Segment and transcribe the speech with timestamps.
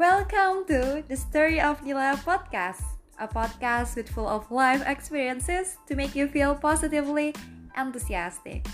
[0.00, 2.80] Welcome to the Story of Dila podcast,
[3.20, 7.36] a podcast with full of life experiences to make you feel positively
[7.76, 8.64] enthusiastic.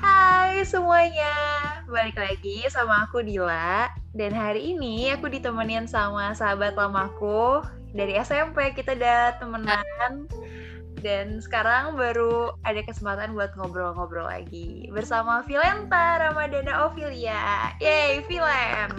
[0.00, 1.36] Hai semuanya,
[1.92, 3.92] balik lagi sama aku Dila.
[4.16, 10.24] Dan hari ini aku ditemenin sama sahabat lamaku Dari SMP kita udah temenan
[11.06, 17.70] Dan sekarang baru ada kesempatan buat ngobrol-ngobrol lagi Bersama Vilenta Ramadana Ovilia.
[17.78, 18.90] Yeay Vilen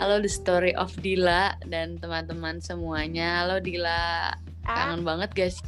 [0.00, 3.44] Halo The Story of Dila dan teman-teman semuanya.
[3.44, 4.32] Halo Dila,
[4.64, 5.60] Ah, kangen banget guys.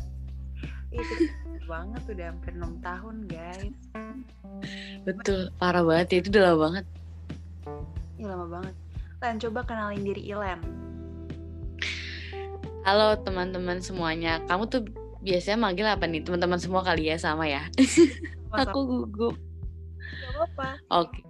[0.89, 1.29] itu
[1.69, 3.77] banget udah hampir 6 tahun guys.
[5.05, 6.85] Betul, parah banget ya, itu udah lama banget.
[8.17, 8.75] Ya lama banget.
[9.21, 10.61] Len coba kenalin diri Ilen
[12.83, 14.43] Halo teman-teman semuanya.
[14.51, 14.91] Kamu tuh
[15.23, 16.27] biasanya manggil apa nih?
[16.27, 17.71] Teman-teman semua kali ya sama ya.
[18.51, 19.39] Masa Aku gugup.
[20.03, 21.23] gak apa-apa Oke.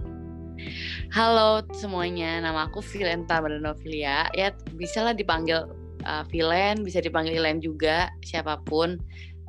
[1.13, 4.33] Halo semuanya, nama aku Vilenta Bardanovilia.
[4.33, 5.69] Ya bisa lah dipanggil
[6.09, 8.97] uh, Vilen, bisa dipanggil Ilen juga, siapa pun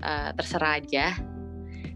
[0.04, 1.16] uh, terserah aja.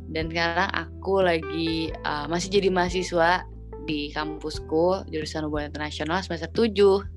[0.07, 3.43] Dan sekarang aku lagi uh, masih jadi mahasiswa
[3.83, 7.16] di kampusku jurusan hubungan internasional semester 7.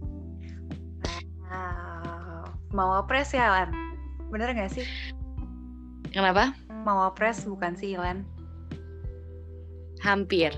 [2.70, 3.70] Mau wapres ya, Lan?
[4.30, 4.86] Bener gak sih?
[6.14, 6.54] Kenapa?
[6.86, 8.22] Mau wapres bukan sih, Lan?
[10.02, 10.54] Hampir.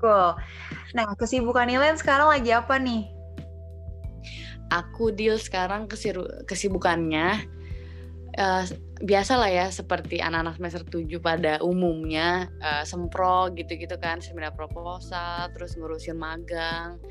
[0.00, 0.32] Cool.
[0.96, 3.04] Nah, kesibukan Ilen sekarang lagi apa nih?
[4.70, 7.42] Aku deal sekarang kesiru- kesibukannya
[8.38, 8.64] eh,
[9.02, 15.50] biasa lah ya seperti anak-anak semester 7 pada umumnya eh, sempro gitu-gitu kan seminar proposal
[15.52, 17.02] terus ngurusin magang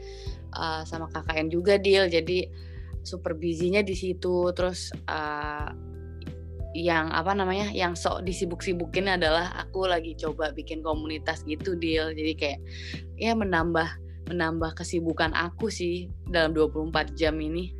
[0.55, 2.47] eh, sama KKN juga deal jadi
[3.09, 5.67] super busy-nya di situ terus eh,
[6.77, 12.33] yang apa namanya yang sok disibuk-sibukin adalah aku lagi coba bikin komunitas gitu deal jadi
[12.37, 12.59] kayak
[13.17, 13.89] ya menambah
[14.29, 17.73] menambah kesibukan aku sih dalam 24 jam ini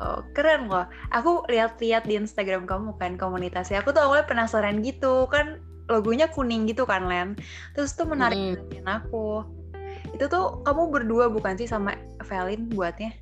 [0.00, 0.86] Oh, keren loh.
[1.10, 3.82] Aku lihat-lihat di Instagram kamu kan komunitasnya.
[3.82, 5.26] Aku tuh awalnya penasaran gitu.
[5.26, 5.60] Kan
[5.90, 7.34] logonya kuning gitu kan, Len.
[7.74, 8.54] Terus tuh menarik Mm.
[8.54, 9.44] perhatian aku.
[10.14, 13.12] Itu tuh kamu berdua bukan sih sama Evelyn buatnya?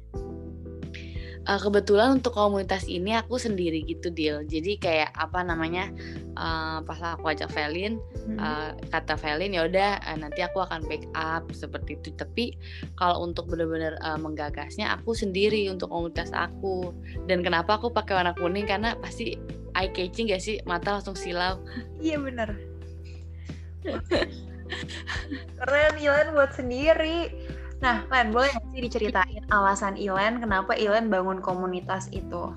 [1.49, 5.89] Uh, kebetulan untuk komunitas ini aku sendiri gitu deal jadi kayak apa namanya
[6.37, 7.97] uh, pas aku ajak Velin
[8.29, 8.37] Hmm.
[8.37, 12.53] uh, kata Velin ya udah uh, nanti aku akan backup seperti itu tapi
[13.01, 16.93] kalau untuk benar-benar uh, menggagasnya aku sendiri untuk komunitas aku
[17.25, 19.41] dan kenapa aku pakai warna kuning karena pasti
[19.81, 21.57] eye catching gak sih mata langsung silau
[22.05, 22.53] Iya bener.
[25.57, 27.33] Keren Ilen buat sendiri.
[27.79, 32.51] Nah, Len, boleh nggak sih diceritain alasan Ilen kenapa Ilen bangun komunitas itu?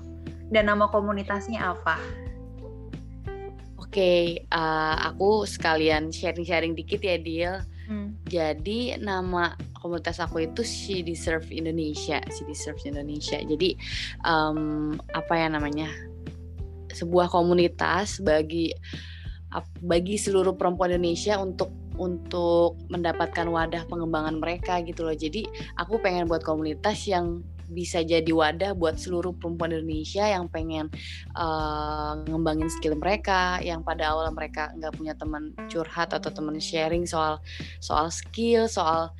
[0.50, 1.96] Dan nama komunitasnya apa?
[3.78, 7.54] Oke, uh, aku sekalian sharing-sharing dikit ya, Deal.
[7.86, 8.16] Hmm.
[8.26, 13.42] Jadi nama komunitas aku itu She Deserve Indonesia, She Deserves Indonesia.
[13.42, 13.74] Jadi
[14.22, 15.90] em, apa ya namanya?
[16.94, 18.70] Sebuah komunitas bagi
[19.84, 25.16] bagi seluruh perempuan Indonesia untuk untuk mendapatkan wadah pengembangan mereka gitu loh.
[25.16, 25.44] Jadi
[25.76, 30.92] aku pengen buat komunitas yang bisa jadi wadah buat seluruh perempuan Indonesia yang pengen
[31.32, 37.08] eh, ngembangin skill mereka, yang pada awal mereka nggak punya teman curhat atau teman sharing
[37.08, 37.40] soal
[37.80, 39.10] soal skill, soal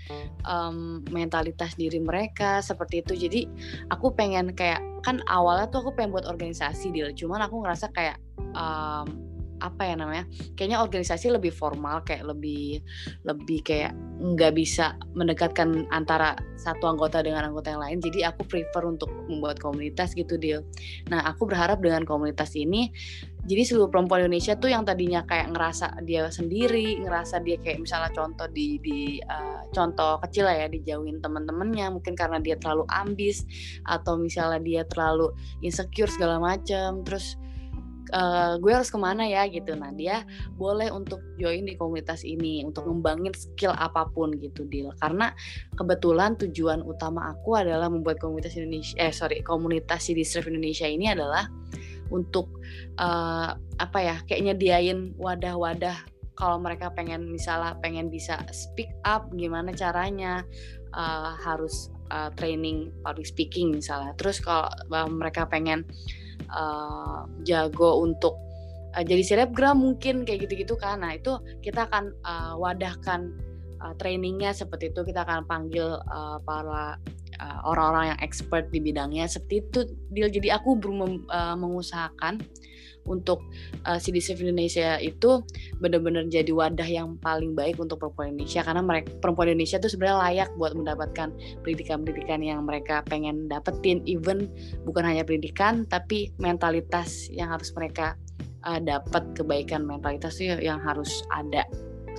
[0.44, 3.12] em, mentalitas diri mereka seperti itu.
[3.16, 3.40] Jadi
[3.88, 8.20] aku pengen kayak kan awalnya tuh aku pengen buat organisasi deal, cuman aku ngerasa kayak
[8.54, 9.31] em,
[9.62, 10.26] apa ya namanya?
[10.58, 12.82] Kayaknya organisasi lebih formal, kayak lebih
[13.22, 17.98] lebih kayak nggak bisa mendekatkan antara satu anggota dengan anggota yang lain.
[18.02, 20.66] Jadi aku prefer untuk membuat komunitas gitu deal.
[21.10, 22.90] Nah aku berharap dengan komunitas ini
[23.42, 28.14] jadi seluruh perempuan Indonesia tuh yang tadinya kayak ngerasa dia sendiri, ngerasa dia kayak misalnya
[28.14, 33.42] contoh di di uh, contoh kecil lah ya dijauhin teman-temannya mungkin karena dia terlalu ambis
[33.82, 37.34] atau misalnya dia terlalu insecure segala macam, terus
[38.10, 39.78] uh, gue harus ke mana ya gitu.
[39.78, 40.26] Nah dia
[40.58, 44.90] boleh untuk join di komunitas ini untuk ngembangin skill apa pun gitu deal.
[44.98, 45.30] Karena
[45.78, 51.10] kebetulan tujuan utama aku adalah membuat komunitas Indonesia, eh sorry komunitas si Deserve Indonesia ini
[51.10, 51.46] adalah
[52.12, 52.60] untuk
[53.00, 55.96] eh, apa ya kayak nyediain wadah-wadah
[56.36, 60.44] kalau mereka pengen misalnya pengen bisa speak up gimana caranya
[60.92, 64.68] eh, harus eh, training public speaking misalnya terus kalau
[65.08, 65.88] mereka pengen
[66.52, 67.18] eh,
[67.48, 68.36] jago untuk
[68.94, 71.00] eh, jadi selebgram mungkin kayak gitu-gitu kan.
[71.00, 73.32] Nah itu kita akan eh, wadahkan
[73.82, 75.02] uh, trainingnya seperti itu.
[75.02, 76.96] Kita akan panggil uh, para
[77.42, 79.26] uh, orang-orang yang expert di bidangnya.
[79.26, 79.80] Seperti itu
[80.14, 82.40] deal jadi aku belum uh, mengusahakan
[83.06, 83.42] untuk
[83.84, 85.42] uh, CDC Indonesia itu
[85.82, 88.62] benar-benar jadi wadah yang paling baik untuk perempuan Indonesia.
[88.62, 91.28] Karena mereka perempuan Indonesia itu sebenarnya layak buat mendapatkan
[91.66, 94.02] pendidikan-pendidikan yang mereka pengen dapetin.
[94.06, 94.46] Even
[94.86, 98.14] bukan hanya pendidikan tapi mentalitas yang harus mereka
[98.66, 101.66] uh, dapat kebaikan mentalitas itu yang harus ada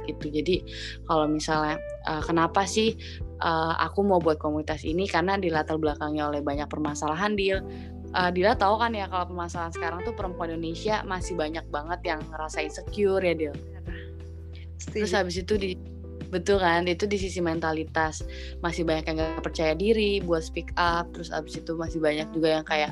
[0.05, 0.27] gitu.
[0.29, 0.63] Jadi
[1.07, 2.95] kalau misalnya uh, kenapa sih
[3.39, 5.07] uh, aku mau buat komunitas ini?
[5.07, 7.63] Karena di latar belakangnya oleh banyak permasalahan deal
[8.13, 12.21] uh, Dila tahu kan ya kalau permasalahan sekarang tuh perempuan Indonesia masih banyak banget yang
[12.29, 13.53] ngerasa insecure ya Dil.
[14.93, 15.75] Terus habis itu di
[16.33, 16.89] betul kan?
[16.89, 18.25] Itu di sisi mentalitas.
[18.65, 21.13] Masih banyak yang gak percaya diri buat speak up.
[21.13, 22.91] Terus abis itu masih banyak juga yang kayak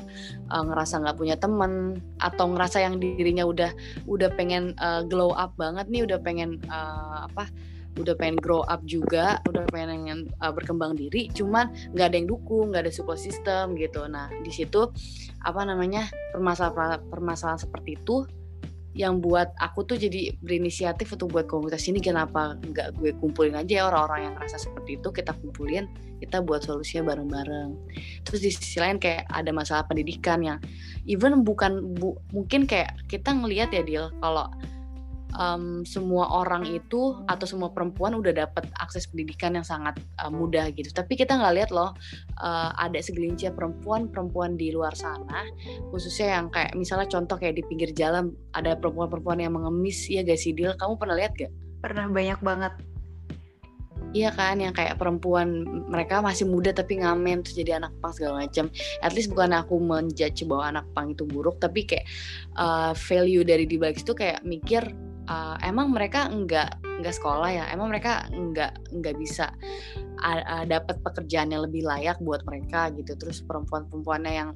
[0.54, 3.70] uh, ngerasa nggak punya temen atau ngerasa yang dirinya udah
[4.06, 7.50] udah pengen uh, glow up banget nih udah pengen uh, apa
[8.00, 12.72] udah pengen grow up juga udah pengen uh, berkembang diri cuman nggak ada yang dukung
[12.72, 14.08] nggak ada support system gitu.
[14.08, 14.88] Nah di situ
[15.44, 18.24] apa namanya permasalahan permasalahan seperti itu
[18.92, 22.00] yang buat aku tuh jadi berinisiatif untuk buat komunitas ini.
[22.00, 25.88] Kenapa nggak gue kumpulin aja ya orang-orang yang rasa seperti itu kita kumpulin
[26.20, 27.70] kita buat solusinya bareng-bareng.
[28.24, 30.60] Terus di sisi lain kayak ada masalah pendidikan yang
[31.08, 34.46] even bukan bu, mungkin kayak kita ngelihat ya deal kalau
[35.36, 40.68] um, semua orang itu atau semua perempuan udah dapat akses pendidikan yang sangat uh, mudah
[40.72, 40.88] gitu.
[40.92, 41.92] Tapi kita nggak lihat loh
[42.40, 45.44] uh, ada segelintir perempuan-perempuan di luar sana,
[45.90, 50.44] khususnya yang kayak misalnya contoh kayak di pinggir jalan ada perempuan-perempuan yang mengemis ya guys
[50.44, 51.52] sih Kamu pernah lihat gak?
[51.82, 52.72] Pernah banyak banget.
[54.12, 58.44] Iya kan, yang kayak perempuan mereka masih muda tapi ngamen terus jadi anak pang segala
[58.44, 58.68] macam.
[59.00, 62.04] At least bukan aku menjudge bahwa anak pang itu buruk, tapi kayak
[62.60, 64.84] uh, value dari di balik itu kayak mikir
[65.32, 67.64] uh, emang mereka enggak enggak sekolah ya?
[67.72, 69.48] Emang mereka enggak enggak bisa
[70.20, 73.16] uh, uh, dapat pekerjaan yang lebih layak buat mereka gitu?
[73.16, 74.50] Terus perempuan-perempuannya yang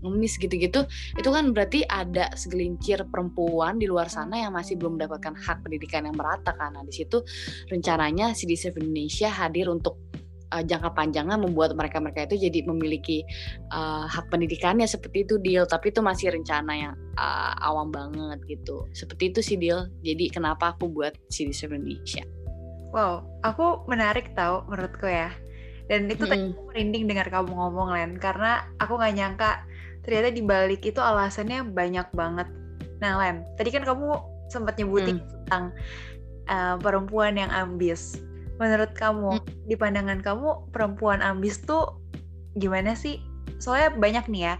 [0.00, 0.86] ngemis gitu-gitu
[1.18, 6.06] itu kan berarti ada segelincir perempuan di luar sana yang masih belum mendapatkan hak pendidikan
[6.06, 7.26] yang merata karena di situ
[7.66, 10.05] rencananya CDC Indonesia hadir untuk
[10.52, 13.26] uh, jangka panjangnya membuat mereka-mereka itu jadi memiliki
[13.72, 18.86] uh, hak pendidikannya seperti itu deal tapi itu masih rencana yang uh, awam banget gitu.
[18.94, 22.24] Seperti itu sih deal jadi kenapa aku buat series Indonesia?
[22.94, 25.32] Wow aku menarik tau menurutku ya.
[25.86, 26.30] Dan itu mm.
[26.30, 28.18] tadi aku merinding dengar kamu ngomong Len.
[28.18, 29.50] Karena aku nggak nyangka
[30.02, 32.48] ternyata di balik itu alasannya banyak banget.
[32.98, 34.18] Nah Len tadi kan kamu
[34.50, 35.26] sempat nyebutin mm.
[35.46, 35.64] tentang
[36.50, 38.22] uh, perempuan yang ambis
[38.56, 39.68] menurut kamu hmm.
[39.68, 42.00] di pandangan kamu perempuan ambis tuh
[42.56, 43.20] gimana sih
[43.60, 44.54] soalnya banyak nih ya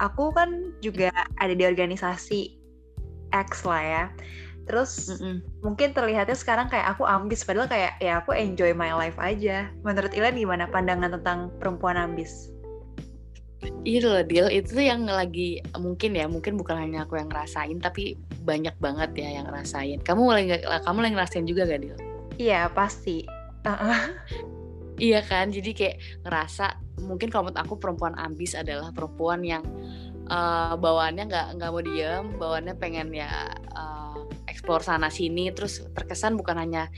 [0.00, 2.56] aku kan juga ada di organisasi
[3.30, 4.04] X lah ya
[4.68, 5.36] terus mm -mm.
[5.66, 10.12] mungkin terlihatnya sekarang kayak aku ambis padahal kayak ya aku enjoy my life aja menurut
[10.14, 12.52] Ilan gimana pandangan tentang perempuan ambis
[13.84, 17.76] Iya loh Dil, itu tuh yang lagi mungkin ya, mungkin bukan hanya aku yang ngerasain,
[17.80, 20.00] tapi banyak banget ya yang ngerasain.
[20.00, 22.09] Kamu mulai kamu lagi ngerasain juga gak Dil?
[22.40, 23.28] Iya pasti.
[23.68, 24.16] Uh-uh.
[24.96, 29.64] iya kan, jadi kayak ngerasa mungkin kalau menurut aku perempuan ambis adalah perempuan yang
[30.28, 33.28] uh, bawaannya nggak nggak mau diem, bawaannya pengen ya
[33.76, 34.16] uh,
[34.48, 36.88] eksplor sana sini, terus terkesan bukan hanya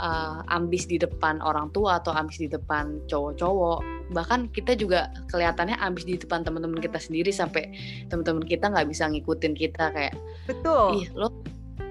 [0.00, 5.76] uh, ambis di depan orang tua atau ambis di depan cowok-cowok, bahkan kita juga kelihatannya
[5.80, 7.68] ambis di depan teman-teman kita sendiri sampai
[8.08, 10.16] teman-teman kita nggak bisa ngikutin kita kayak,
[10.48, 11.32] betul, ih lo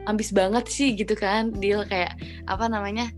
[0.08, 2.16] ambis banget sih gitu kan deal kayak
[2.48, 3.12] apa namanya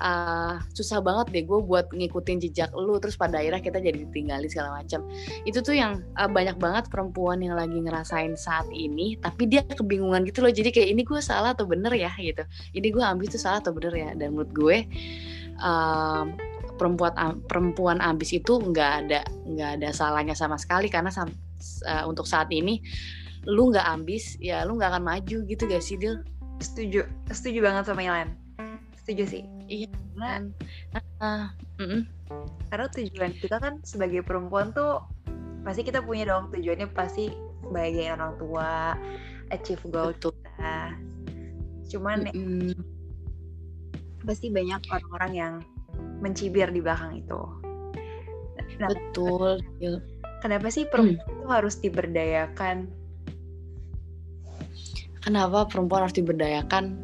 [0.00, 4.48] uh, susah banget deh gue buat ngikutin jejak lu terus pada akhirnya kita jadi ditinggalin
[4.48, 5.04] segala macam.
[5.48, 10.24] Itu tuh yang uh, banyak banget perempuan yang lagi ngerasain saat ini tapi dia kebingungan
[10.28, 10.52] gitu loh.
[10.52, 12.12] Jadi kayak ini gue salah atau bener ya?
[12.16, 12.44] gitu.
[12.76, 14.10] Ini gue ambis itu salah atau bener ya?
[14.16, 14.76] Dan menurut gue
[15.60, 16.24] uh,
[16.76, 20.92] perempuan perempuan ambis itu nggak ada nggak ada salahnya sama sekali.
[20.92, 22.80] Karena uh, untuk saat ini
[23.46, 26.18] lu nggak ambis ya lu nggak akan maju gitu gak sih Dil?
[26.60, 27.06] Setuju.
[27.30, 28.28] Setuju banget sama Ilan.
[29.02, 29.42] Setuju sih.
[29.66, 30.48] Iya karena
[30.94, 31.46] uh, uh,
[31.82, 32.02] uh,
[32.70, 35.02] karena tujuan kita kan sebagai perempuan tuh
[35.66, 36.54] pasti kita punya dong.
[36.54, 37.30] Tujuannya pasti
[37.62, 38.94] sebagai orang tua
[39.50, 40.32] achieve goal Betul.
[40.42, 40.76] kita.
[41.90, 42.74] Cuman uh, uh.
[44.26, 45.54] pasti banyak orang-orang yang
[46.18, 47.40] mencibir di belakang itu.
[48.76, 49.64] Nah, betul
[50.46, 51.34] kenapa sih perempuan hmm.
[51.42, 52.86] itu harus diberdayakan
[55.26, 56.94] kenapa perempuan harus diberdayakan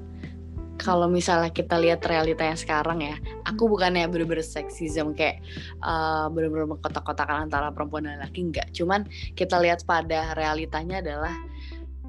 [0.83, 3.15] kalau misalnya kita lihat realita yang sekarang ya,
[3.47, 5.39] aku bukannya bener-bener seksism kayak
[5.79, 8.67] uh, bener-bener mengkotak-kotakan antara perempuan dan laki enggak.
[8.75, 9.07] Cuman
[9.39, 11.35] kita lihat pada realitanya adalah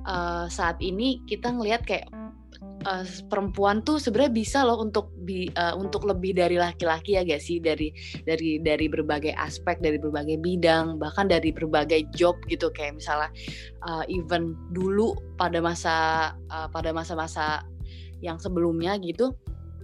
[0.09, 2.09] uh, saat ini kita ngelihat kayak
[2.85, 7.41] uh, perempuan tuh sebenarnya bisa loh untuk bi, uh, untuk lebih dari laki-laki ya gak
[7.41, 7.59] sih?
[7.59, 7.91] Dari
[8.23, 12.69] dari dari berbagai aspek dari berbagai bidang bahkan dari berbagai job gitu.
[12.71, 13.29] Kayak misalnya
[13.87, 15.95] uh, even dulu pada masa
[16.51, 17.65] uh, pada masa-masa
[18.23, 19.35] yang sebelumnya gitu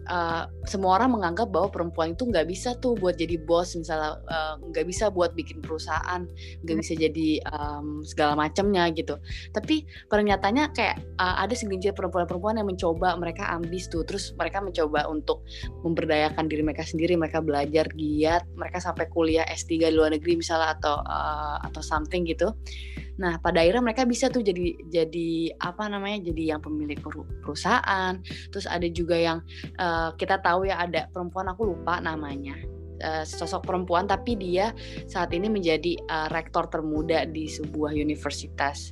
[0.09, 4.19] uh, semua orang menganggap bahwa perempuan itu nggak bisa tuh buat jadi bos misalnya
[4.69, 6.25] nggak uh, bisa buat bikin perusahaan
[6.65, 9.15] nggak bisa jadi um, segala macamnya gitu.
[9.53, 14.03] Tapi pernyatanya kayak uh, ada segelintir perempuan-perempuan yang mencoba mereka ambis tuh.
[14.03, 15.45] Terus mereka mencoba untuk
[15.85, 20.75] memberdayakan diri mereka sendiri mereka belajar giat mereka sampai kuliah S3 di luar negeri misalnya
[20.75, 22.51] atau uh, atau something gitu
[23.19, 26.31] Nah, pada akhirnya mereka bisa tuh jadi jadi apa namanya?
[26.31, 26.97] jadi yang pemilik
[27.43, 28.15] perusahaan.
[28.49, 29.43] Terus ada juga yang
[29.75, 32.55] uh, kita tahu ya ada perempuan aku lupa namanya.
[32.99, 34.75] Uh, sosok perempuan tapi dia
[35.07, 38.91] saat ini menjadi uh, rektor termuda di sebuah universitas.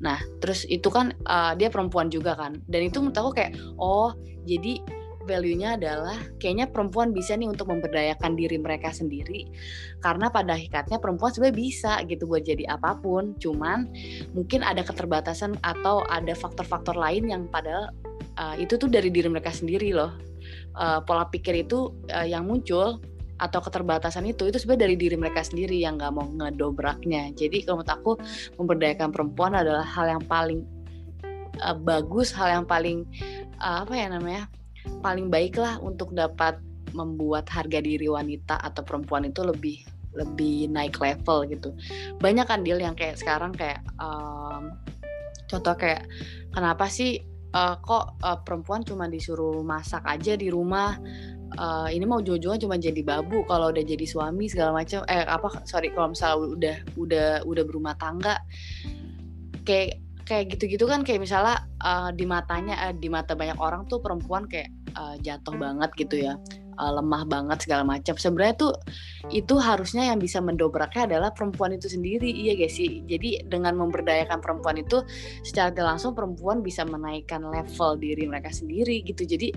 [0.00, 2.60] Nah, terus itu kan uh, dia perempuan juga kan.
[2.68, 4.12] Dan itu menurut aku kayak oh,
[4.44, 4.80] jadi
[5.26, 9.50] value-nya adalah kayaknya perempuan bisa nih untuk memberdayakan diri mereka sendiri.
[9.98, 13.34] Karena pada hakikatnya perempuan sebenarnya bisa gitu buat jadi apa pun.
[13.42, 13.90] Cuman
[14.32, 17.90] mungkin ada keterbatasan atau ada faktor-faktor lain yang padahal
[18.38, 20.14] uh, itu tuh dari diri mereka sendiri loh.
[20.78, 23.02] Uh, pola pikir itu uh, yang muncul
[23.36, 27.34] atau keterbatasan itu itu sebenarnya dari diri mereka sendiri yang nggak mau ngedobraknya.
[27.36, 28.12] Jadi kalau menurut aku
[28.56, 30.64] memberdayakan perempuan adalah hal yang paling
[31.60, 33.04] uh, bagus hal yang paling
[33.60, 34.42] uh, apa ya namanya
[35.00, 36.58] paling baik lah untuk dapat
[36.96, 39.84] membuat harga diri wanita atau perempuan itu lebih
[40.16, 41.76] lebih naik level gitu.
[42.18, 44.72] Banyak kan deal yang kayak sekarang kayak um,
[45.46, 46.08] contoh kayak
[46.56, 47.20] kenapa sih
[47.52, 50.96] uh, kok uh, perempuan cuma disuruh masak aja di rumah?
[51.56, 55.62] Uh, ini mau ujung cuma jadi babu kalau udah jadi suami segala macam eh apa
[55.62, 58.42] sorry kalau misalnya udah udah udah berumah tangga
[59.62, 64.02] kayak kayak gitu-gitu kan kayak misalnya uh, di matanya uh, di mata banyak orang tuh
[64.02, 66.34] perempuan kayak uh, jatuh banget gitu ya
[66.76, 68.14] uh, lemah banget segala macam.
[68.16, 68.72] Sebenarnya tuh
[69.32, 73.02] itu harusnya yang bisa mendobraknya adalah perempuan itu sendiri iya guys sih?
[73.08, 75.02] Jadi dengan memberdayakan perempuan itu
[75.42, 79.24] secara langsung perempuan bisa menaikkan level diri mereka sendiri gitu.
[79.24, 79.52] Jadi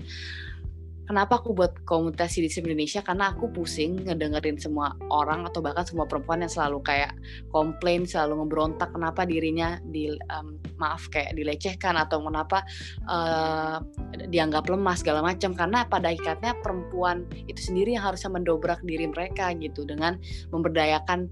[1.10, 3.02] kenapa aku buat komunitas di Indonesia?
[3.02, 7.18] Karena aku pusing ngedengerin semua orang atau bahkan semua perempuan yang selalu kayak
[7.50, 12.62] komplain selalu ngeberontak kenapa dirinya di um, maaf kayak dilecehkan atau kenapa
[13.10, 13.82] uh,
[14.30, 15.50] dianggap lemah segala macam.
[15.50, 20.14] Karena pada ikatnya perempuan itu sendiri yang harusnya mendobrak diri mereka gitu dengan
[20.54, 21.26] memberdayakan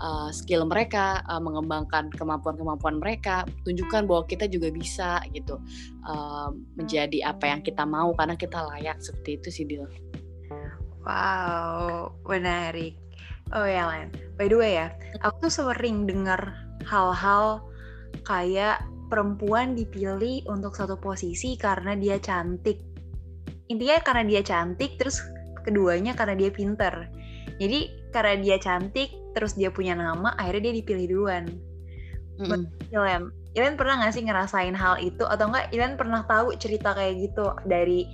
[0.00, 5.60] uh, skill mereka, uh, mengembangkan kemampuan-kemampuan mereka, tunjukkan bahwa kita juga bisa gitu
[6.06, 9.86] uh, menjadi apa yang kita mau karena kita layak seperti itu sih Dil.
[11.06, 12.98] Wow, menarik.
[13.54, 14.90] Oh ya Len, by the way ya,
[15.22, 17.62] aku tuh sering dengar hal-hal
[18.26, 22.82] kayak perempuan dipilih untuk satu posisi karena dia cantik.
[23.70, 25.22] Intinya karena dia cantik, terus
[25.62, 27.06] keduanya karena dia pinter.
[27.62, 31.44] Jadi karena dia cantik, terus dia punya nama akhirnya dia dipilih duluan.
[32.40, 32.64] Mm.
[32.92, 33.24] Ilem
[33.56, 35.24] Ilen pernah gak sih ngerasain hal itu?
[35.24, 38.08] Atau enggak Ilen pernah tahu cerita kayak gitu dari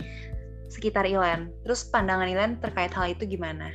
[0.71, 1.55] sekitar Ilen?
[1.67, 3.71] Terus pandangan Ilen terkait hal itu gimana?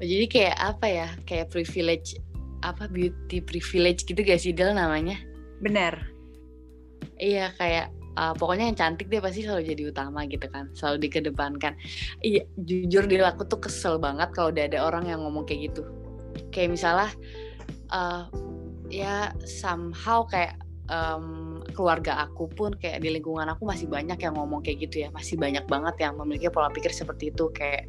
[0.00, 1.08] Oh, jadi kayak apa ya?
[1.28, 2.16] Kayak privilege
[2.64, 5.20] apa beauty privilege gitu gak sih Del namanya?
[5.60, 6.14] Benar
[7.18, 11.74] iya kayak uh, pokoknya yang cantik dia pasti selalu jadi utama gitu kan selalu dikedepankan.
[12.22, 15.82] Iya jujur dia aku tuh kesel banget kalau udah ada orang yang ngomong kayak gitu
[16.54, 17.10] kayak misalnya
[17.90, 18.26] uh,
[18.88, 20.58] ya somehow kayak
[20.92, 25.08] um, keluarga aku pun kayak di lingkungan aku masih banyak yang ngomong kayak gitu ya.
[25.14, 27.48] Masih banyak banget yang memiliki pola pikir seperti itu.
[27.54, 27.88] Kayak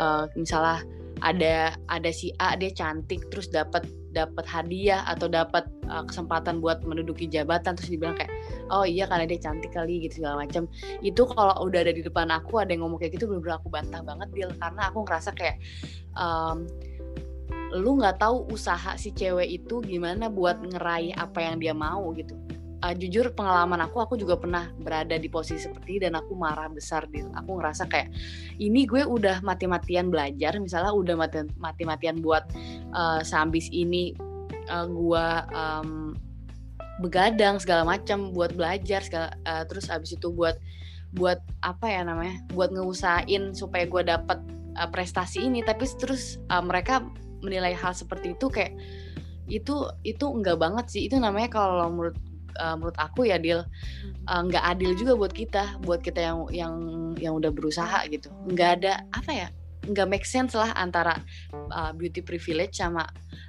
[0.00, 0.84] uh, misalnya
[1.22, 6.84] ada ada si A dia cantik terus dapat dapat hadiah atau dapat uh, kesempatan buat
[6.84, 8.28] menduduki jabatan terus dibilang kayak
[8.68, 10.66] oh iya karena dia cantik kali gitu segala macam.
[11.00, 14.02] Itu kalau udah ada di depan aku ada yang ngomong kayak gitu bener-bener aku bantah
[14.02, 15.56] banget deal karena aku ngerasa kayak
[16.18, 16.66] um,
[17.72, 22.36] lu nggak tahu usaha si cewek itu gimana buat ngeraih apa yang dia mau gitu.
[22.82, 27.06] Uh, jujur pengalaman aku aku juga pernah berada di posisi seperti dan aku marah besar
[27.06, 28.10] di aku ngerasa kayak
[28.58, 31.14] ini gue udah mati-matian belajar misalnya udah
[31.62, 32.42] mati-matian buat
[32.90, 34.18] uh, sambis ini
[34.66, 36.18] uh, gue um,
[36.98, 40.58] begadang segala macam buat belajar segala uh, terus abis itu buat
[41.14, 44.42] buat apa ya namanya buat ngeusahain supaya gue dapet
[44.76, 45.60] uh, prestasi ini.
[45.60, 47.04] Tapi terus uh, mereka
[47.42, 48.72] menilai hal seperti itu kayak
[49.50, 51.02] itu itu enggak banget sih.
[51.10, 52.16] Itu namanya kalau menurut
[52.56, 53.66] uh, menurut aku ya deal
[54.30, 56.74] enggak uh, adil juga buat kita buat kita yang yang
[57.18, 58.30] yang udah berusaha gitu.
[58.48, 59.48] Enggak ada apa ya
[59.82, 61.18] enggak make sense lah antara
[61.74, 63.02] uh, beauty privilege sama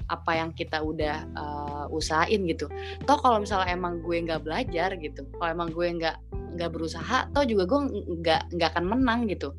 [0.09, 2.65] apa yang kita udah uh, usahain gitu.
[3.05, 6.17] Toh kalau misalnya emang gue nggak belajar gitu kalau emang gue nggak
[6.57, 7.79] nggak berusaha atau juga gue
[8.21, 9.53] nggak nggak akan menang gitu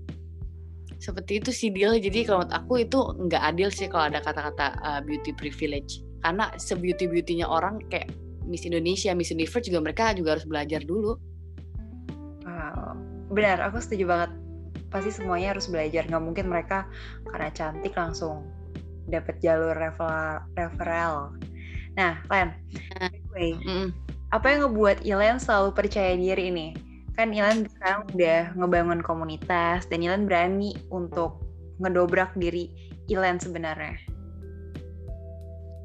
[1.05, 4.81] seperti itu sih deal jadi kalau menurut aku itu nggak adil sih kalau ada kata-kata
[4.81, 6.01] uh, beauty privilege.
[6.25, 8.09] Karena sebeauty beautynya orang kayak
[8.49, 11.21] Miss Indonesia Miss Universe juga mereka juga harus belajar dulu.
[12.49, 12.97] Wow.
[13.29, 14.31] benar aku setuju banget.
[14.89, 16.09] Pasti semuanya harus belajar.
[16.09, 16.89] Nggak mungkin mereka
[17.29, 18.49] karena cantik langsung
[19.09, 19.77] dapat jalur
[20.57, 21.37] referral
[21.95, 22.51] nah Len
[22.99, 23.89] anyway, mm.
[24.35, 26.75] apa yang ngebuat Ilen selalu percaya diri ini
[27.15, 31.39] kan Ilan sekarang udah ngebangun komunitas dan Ilan berani untuk
[31.79, 32.71] ngedobrak diri
[33.07, 33.95] Ilan sebenarnya.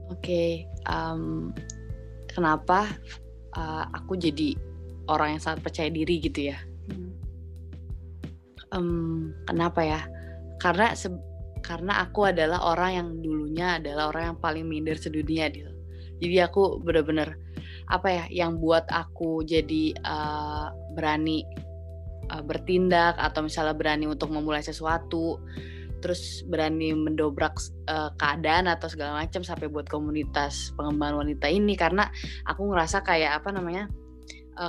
[0.10, 0.50] Oke, okay,
[0.90, 1.54] um,
[2.34, 2.90] kenapa
[3.54, 4.58] uh, aku jadi
[5.06, 6.58] orang yang sangat percaya diri gitu ya?
[6.90, 7.12] Hmm.
[8.74, 10.02] Um, kenapa ya?
[10.58, 10.98] Karena
[11.62, 15.70] karena aku adalah orang yang dulunya adalah orang yang paling minder sedunia, Dil.
[16.20, 17.38] Jadi aku bener-bener
[17.90, 21.42] apa ya yang buat aku jadi uh, berani
[22.30, 25.42] uh, bertindak atau misalnya berani untuk memulai sesuatu
[26.00, 32.08] terus berani mendobrak uh, keadaan atau segala macam sampai buat komunitas pengembangan wanita ini karena
[32.48, 33.90] aku ngerasa kayak apa namanya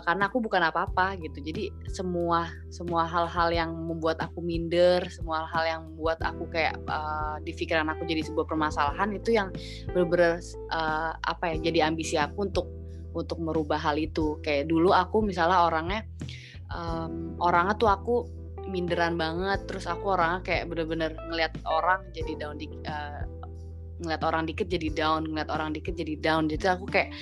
[0.07, 1.43] karena aku bukan apa-apa gitu.
[1.43, 7.43] Jadi semua semua hal-hal yang membuat aku minder semua hal-hal yang membuat aku kayak uh,
[7.43, 9.50] di pikiran aku jadi sebuah permasalahan itu yang
[9.91, 10.39] bener-bener
[10.71, 12.71] uh, apa ya jadi ambisi aku untuk
[13.14, 14.38] untuk merubah hal itu.
[14.43, 16.00] Kayak dulu aku misalnya orangnya
[16.71, 18.14] um, orangnya tuh aku
[18.71, 23.26] minderan banget terus aku orangnya kayak bener-bener ngeliat orang jadi down di uh,
[24.00, 26.49] ngeliat orang dikit jadi down ngeliat orang dikit jadi down.
[26.49, 27.12] Jadi aku kayak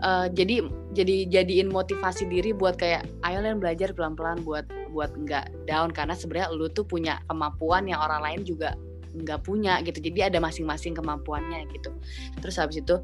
[0.00, 0.64] uh, jadi
[0.96, 5.92] jadi jadiin motivasi diri buat kayak ayo kalian belajar pelan-pelan buat buat nggak down.
[5.92, 8.72] Karena sebenarnya lu tuh punya kemampuan yang orang lain juga
[9.12, 10.00] nggak punya gitu.
[10.00, 11.92] Jadi ada masing-masing kemampuannya gitu.
[12.40, 12.96] Terus habis itu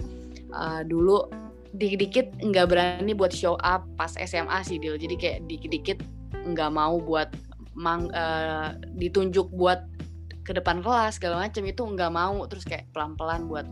[0.57, 1.29] uh, dulu
[1.73, 5.01] dikit-dikit nggak berani buat show up pas SMA sih Dil.
[5.01, 5.99] Jadi kayak dikit-dikit
[6.53, 7.33] nggak mau buat
[7.73, 9.81] mang, uh, ditunjuk buat
[10.43, 12.45] ke depan kelas segala macam itu nggak mau.
[12.49, 13.67] Terus kayak pelan-pelan buat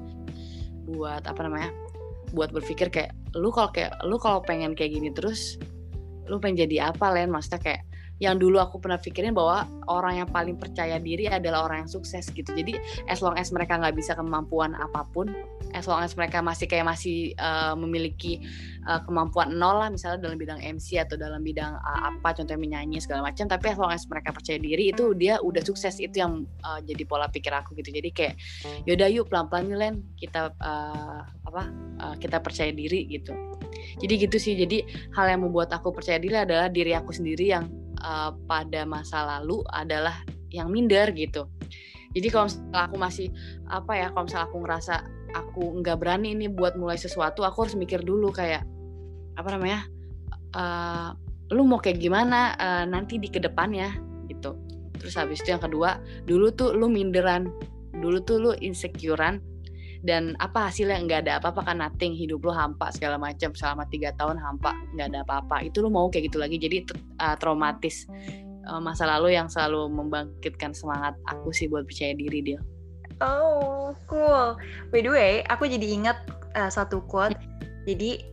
[0.90, 1.70] buat apa namanya
[2.32, 5.58] buat berpikir kayak lu kalau kayak lu kalau pengen kayak gini terus
[6.30, 7.28] lu pengen jadi apa Len?
[7.28, 7.82] Maksudnya kayak
[8.20, 12.28] yang dulu aku pernah pikirin bahwa orang yang paling percaya diri adalah orang yang sukses
[12.28, 12.52] gitu.
[12.52, 12.76] Jadi
[13.08, 15.32] as long as mereka nggak bisa kemampuan apa pun
[15.72, 18.44] as long as mereka masih kayak masih uh, memiliki
[18.84, 23.00] uh, kemampuan nol lah misalnya dalam bidang MC atau dalam bidang uh, apa contohnya menyanyi
[23.00, 25.96] segala macam tapi as long as mereka percaya diri itu dia udah sukses.
[25.96, 27.88] Itu yang uh, jadi pola pikir aku gitu.
[27.88, 28.34] Jadi kayak
[28.84, 29.94] yaudah yuk pelan pelan nih Len.
[30.20, 31.62] Kita uh, apa
[32.04, 33.32] uh, kita percaya diri gitu.
[33.96, 34.60] Jadi gitu sih.
[34.60, 34.84] Jadi
[35.16, 39.62] hal yang membuat aku percaya diri adalah diri aku sendiri yang uh, pada masa lalu
[39.70, 41.46] adalah yang minder gitu.
[42.10, 43.28] Jadi kalau misalnya aku masih
[43.70, 44.94] apa ya, kalau misalnya aku ngerasa
[45.30, 48.66] aku nggak berani ini buat mulai sesuatu, aku harus mikir dulu kayak
[49.38, 49.86] apa namanya,
[50.58, 51.14] uh,
[51.54, 53.94] lu mau kayak gimana uh, nanti di ke depannya
[54.26, 54.58] gitu.
[54.98, 57.48] Terus habis itu yang kedua, dulu tuh lu minderan,
[57.94, 59.38] dulu tuh lu insecurean
[60.00, 61.00] dan apa hasilnya?
[61.04, 62.16] Nggak ada apa-apa kan nothing.
[62.16, 65.66] Hidup lo hampa segala macam selama tiga tahun hampa nggak ada apa-apa.
[65.66, 66.56] Itu lo mau kayak gitu lagi.
[66.56, 66.88] Jadi
[67.20, 68.08] uh, traumatis
[68.68, 72.60] uh, masa lalu yang selalu membangkitkan semangat aku sih buat percaya diri dia
[73.20, 74.56] oh cool.
[74.90, 76.18] By the way aku jadi ingat
[76.56, 77.36] uh, satu quote.
[77.84, 78.24] Jadi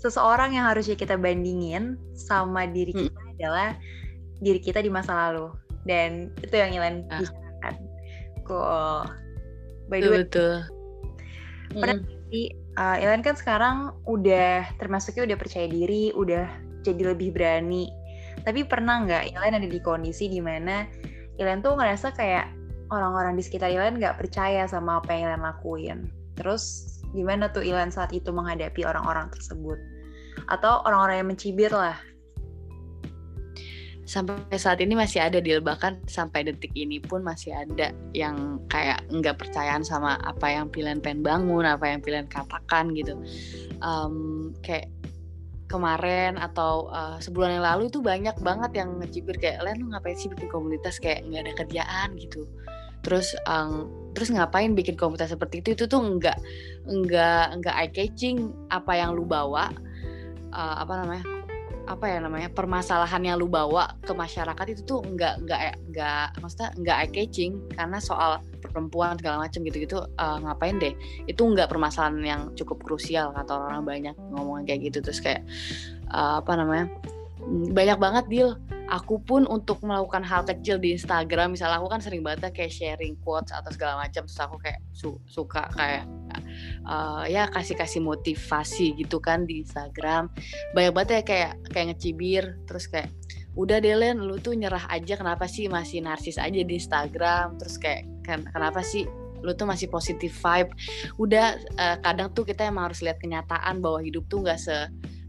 [0.00, 3.02] seseorang yang harusnya kita bandingin sama diri hmm.
[3.08, 3.32] kita hmm.
[3.36, 3.68] adalah
[4.40, 5.52] diri kita di masa lalu.
[5.88, 7.20] Dan itu yang Ilan ah.
[7.24, 7.74] bicarakan.
[8.46, 9.25] Cool
[9.86, 10.66] by the way betul.
[11.74, 12.48] pernah mm.
[12.78, 16.46] uh, Ilan kan sekarang udah termasuknya udah percaya diri udah
[16.86, 17.90] jadi lebih berani.
[18.46, 20.86] Tapi pernah nggak Ilan ada di kondisi di mana
[21.36, 22.46] Ilan tuh ngerasa kayak
[22.94, 25.98] orang-orang di sekitar Ilan nggak percaya sama apa yang Ilan lakuin?
[26.38, 29.78] Terus gimana tuh Ilan saat itu menghadapi orang-orang tersebut?
[30.46, 31.98] Atau orang-orang yang mencibir lah
[34.06, 39.02] sampai saat ini masih ada deal bahkan sampai detik ini pun masih ada yang kayak
[39.10, 43.18] nggak percayaan sama apa yang pilihan pengen bangun apa yang pilihan katakan gitu.
[43.82, 44.88] Um, kayak
[45.66, 50.14] kemarin atau uh, sebulan yang lalu itu banyak banget yang ngecibir kayak Len lu ngapain
[50.14, 52.08] sih bikin komunitas kayak nggak ada kerjaan?
[52.14, 52.46] gitu.
[53.02, 55.74] Terus um, terus ngapain bikin komunitas seperti itu?
[55.74, 56.38] Itu tuh nggak
[56.86, 59.74] nggak nggak eye catching apa yang lu bawa
[60.54, 61.35] uh, apa namanya
[61.86, 65.60] apa ya namanya permasalahan yang lu bawa ke masyarakat itu tuh nggak nggak
[65.94, 70.92] nggak maksudnya nggak eye catching karena soal perempuan segala macam gitu-gitu uh, ngapain deh?
[71.30, 74.98] Itu nggak permasalahan yang cukup krusial kata orang banyak ngomong kayak gitu.
[74.98, 75.42] Terus kayak
[76.10, 76.90] uh, apa namanya
[77.72, 78.50] banyak banget deal.
[78.86, 83.18] Aku pun untuk melakukan hal kecil di Instagram misalnya aku kan sering banget kayak sharing
[83.22, 84.26] quotes atau segala macam.
[84.26, 86.06] Terus aku kayak su suka kayak
[86.86, 90.30] uh, ya kasih kasih motivasi gitu kan di Instagram.
[90.72, 93.10] Banyak banget ya kayak kayak ngecibir terus kayak
[93.56, 97.56] udah deh Len lu tuh nyerah aja kenapa sih masih narsis aja di Instagram?
[97.56, 99.08] Terus kayak kan kenapa sih
[99.40, 100.70] lu tuh masih positif vibe?
[101.16, 104.76] Udah uh, kadang tuh kita emang harus lihat kenyataan bahwa hidup tuh nggak se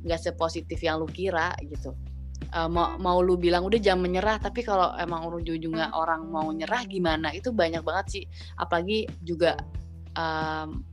[0.03, 1.95] nggak sepositif yang lu kira gitu.
[2.55, 6.83] Uh, mau mau lu bilang udah jangan menyerah tapi kalau emang ujung-ujungnya orang mau nyerah
[6.83, 7.31] gimana?
[7.31, 8.23] Itu banyak banget sih.
[8.59, 9.55] Apalagi juga
[10.19, 10.83] um,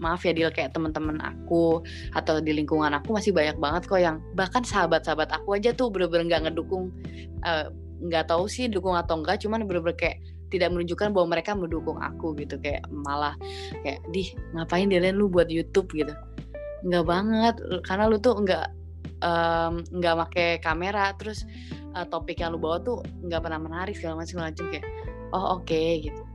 [0.00, 1.84] maaf ya deal kayak teman-teman aku
[2.16, 6.26] atau di lingkungan aku masih banyak banget kok yang bahkan sahabat-sahabat aku aja tuh bener-bener
[6.26, 6.88] nggak ngedukung
[7.44, 7.68] eh,
[8.00, 10.18] nggak uh, tahu sih dukung atau enggak cuman bener-bener kayak
[10.50, 12.58] tidak menunjukkan bahwa mereka mendukung aku gitu.
[12.58, 13.38] Kayak malah
[13.86, 15.86] kayak di ngapain dia lu buat YouTube?
[15.94, 16.10] gitu.
[16.82, 17.54] Nggak banget
[17.86, 18.66] karena lu tuh nggak
[19.94, 21.44] nggak um, pakai kamera terus
[21.92, 24.86] uh, topik yang lu bawa tuh nggak pernah menarik segala macam macam kayak
[25.36, 26.29] oh oke okay, gitu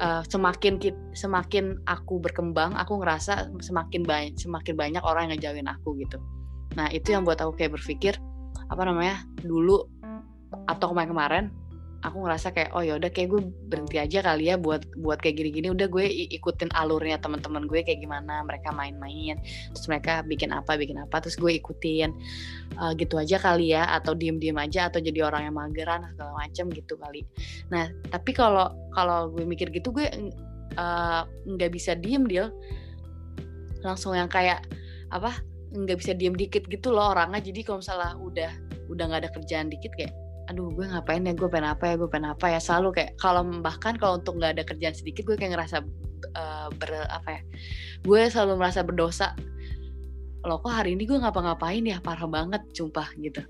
[0.00, 0.80] uh, semakin
[1.12, 6.18] semakin aku berkembang aku ngerasa semakin banyak semakin banyak orang yang ngejauhin aku gitu.
[6.78, 8.14] Nah itu yang buat aku kayak berpikir
[8.70, 9.86] apa namanya dulu
[10.66, 11.50] atau kemarin-kemarin
[12.00, 15.36] aku ngerasa kayak oh ya udah kayak gue berhenti aja kali ya buat buat kayak
[15.36, 15.68] gini-gini.
[15.72, 19.36] Udah gue ikutin alurnya teman-teman gue kayak gimana mereka main-main
[19.72, 22.10] terus mereka bikin apa bikin apa terus gue ikutin.
[22.80, 26.72] Uh, gitu aja kali ya atau diem-diem aja atau jadi orang yang mageran segala macem
[26.72, 27.28] gitu kali.
[27.68, 32.48] Nah tapi kalau kalau gue mikir gitu gue eh, nggak uh, bisa diem deal
[33.84, 34.64] langsung yang kayak
[35.12, 37.44] apa nggak bisa diem dikit gitu loh orangnya.
[37.44, 38.52] Jadi kalau misalnya udah
[38.90, 40.14] udah nggak ada kerjaan dikit kayak
[40.50, 41.32] aduh gue ngapain ya?
[41.38, 41.94] Gue pengen apa ya?
[41.94, 42.58] Gue pengen apa ya?
[42.58, 45.86] Selalu kayak kalau bahkan kalau untuk nggak ada kerjaan sedikit gue kayak ngerasa
[46.34, 47.42] uh, ber apa ya
[48.02, 49.38] gue selalu merasa berdosa.
[50.42, 52.02] Lo kok hari ini gue ngapa-ngapain ya?
[52.02, 53.46] Parah banget sumpah gitu.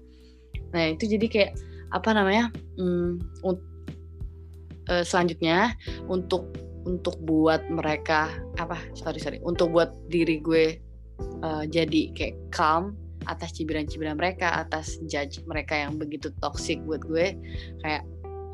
[0.77, 1.53] Nah itu jadi kayak
[1.91, 5.75] apa namanya hmm, uh, selanjutnya
[6.07, 6.51] untuk
[6.89, 10.81] untuk buat mereka apa sorry sorry untuk buat diri gue
[11.45, 12.97] uh, jadi kayak calm
[13.29, 17.37] atas cibiran-cibiran mereka atas judge mereka yang begitu toxic buat gue
[17.85, 18.03] kayak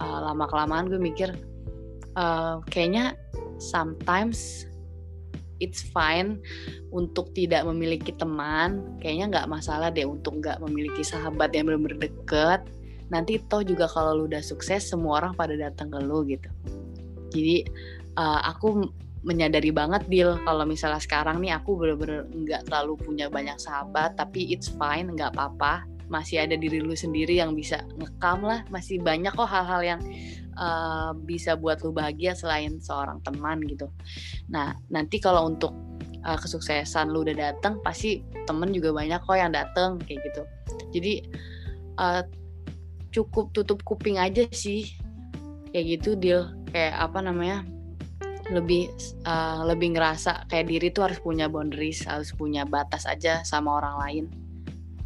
[0.02, 1.30] uh, lama kelamaan gue mikir
[2.18, 3.14] uh, kayaknya
[3.60, 4.66] sometimes
[5.60, 6.40] it's fine
[6.92, 12.60] untuk tidak memiliki teman kayaknya nggak masalah deh untuk nggak memiliki sahabat yang benar-benar deket.
[13.06, 16.50] Nanti toh juga kalau lu udah sukses semua orang pada datang ke lu gitu.
[17.30, 17.62] Jadi
[18.18, 18.90] uh, aku
[19.26, 24.46] menyadari banget deal kalau misalnya sekarang nih aku bener-bener nggak terlalu punya banyak sahabat tapi
[24.54, 25.82] it's fine nggak apa-apa.
[26.06, 28.62] Masih ada diri lu sendiri yang bisa ngekam lah.
[28.70, 30.00] Masih banyak kok hal-hal yang
[30.54, 33.90] uh, bisa buat lu bahagia selain seorang teman gitu.
[34.46, 35.74] Nah nanti kalau untuk
[36.22, 40.42] uh, kesuksesan lu udah datang pasti temen juga banyak kok yang dateng kayak gitu.
[40.94, 41.12] Jadi
[41.98, 42.22] uh,
[43.10, 44.86] cukup tutup kuping aja sih.
[45.74, 47.66] Kayak gitu deal kayak apa namanya
[48.50, 48.90] lebih
[49.26, 53.96] uh, lebih ngerasa kayak diri tuh harus punya boundaries harus punya batas aja sama orang
[54.02, 54.24] lain.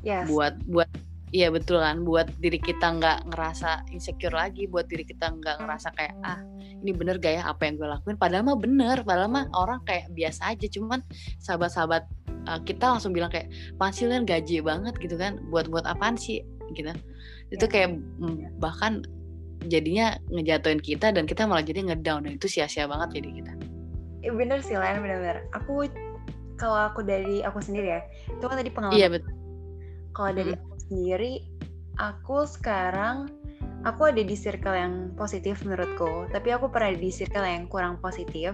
[0.01, 0.33] Yes.
[0.33, 0.89] buat buat
[1.29, 5.93] iya betul kan buat diri kita nggak ngerasa insecure lagi buat diri kita nggak ngerasa
[5.93, 6.41] kayak ah
[6.81, 8.17] ini bener gak ya apa yang gue lakuin?
[8.17, 11.05] Padahal mah bener padahal mah orang kayak biasa aja cuman
[11.39, 12.09] sahabat-sahabat
[12.49, 16.41] uh, kita langsung bilang kayak pensiunan gaji banget gitu kan buat buat apaan sih?
[16.73, 16.89] Gitu.
[17.53, 17.71] Itu ya.
[17.71, 19.05] kayak mm, bahkan
[19.69, 23.53] jadinya ngejatuhin kita dan kita malah jadi ngedown dan itu sia-sia banget jadi kita.
[24.25, 25.45] Eh, bener sih lain bener-bener.
[25.57, 25.89] Aku
[26.61, 28.97] kalau aku dari aku sendiri ya itu kan tadi pengalaman.
[29.01, 29.33] Iya betul.
[30.13, 30.61] Kalau dari hmm.
[30.61, 31.33] aku sendiri,
[31.97, 33.17] aku sekarang
[33.89, 38.53] aku ada di circle yang positif menurutku, tapi aku pernah di circle yang kurang positif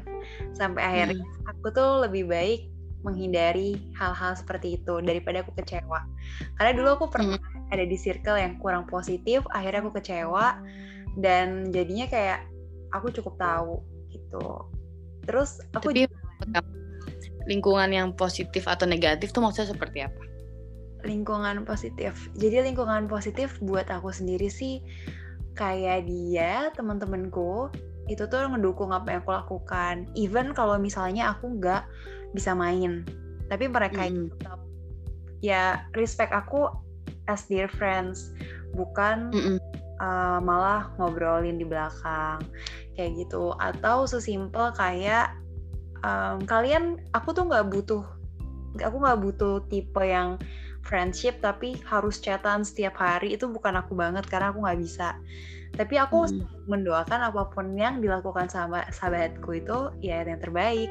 [0.54, 1.50] sampai akhirnya hmm.
[1.50, 2.70] aku tuh lebih baik
[3.02, 6.06] menghindari hal-hal seperti itu daripada aku kecewa.
[6.58, 7.74] Karena dulu aku pernah hmm.
[7.74, 10.58] ada di circle yang kurang positif, akhirnya aku kecewa
[11.16, 12.44] dan jadinya kayak
[12.92, 13.74] aku cukup tahu
[14.12, 14.46] gitu.
[15.26, 16.60] Terus aku Tapi, juga...
[17.46, 20.22] lingkungan yang positif atau negatif tuh maksudnya seperti apa?
[21.06, 22.28] Lingkungan positif.
[22.36, 24.82] Jadi lingkungan positif buat aku sendiri sih
[25.56, 27.72] kayak dia teman-temanku
[28.06, 30.06] itu tuh ngedukung apa yang aku lakukan.
[30.14, 31.86] Even kalau misalnya aku nggak
[32.36, 33.06] bisa main
[33.46, 34.26] tapi mereka hmm.
[34.34, 34.58] tetap
[35.38, 36.66] ya respect aku
[37.30, 38.34] as dear friends.
[38.74, 42.40] Bukan mm -mm uh, malah ngobrolin di belakang
[42.96, 45.32] kayak gitu atau sesimpel kayak
[46.04, 48.04] um, kalian aku tuh nggak butuh
[48.80, 50.36] aku nggak butuh tipe yang
[50.86, 55.18] friendship tapi harus chatan setiap hari itu bukan aku banget karena aku nggak bisa
[55.76, 56.70] tapi aku hmm.
[56.70, 60.88] mendoakan apa pun yang dilakukan sama sahabatku itu ya yang terbaik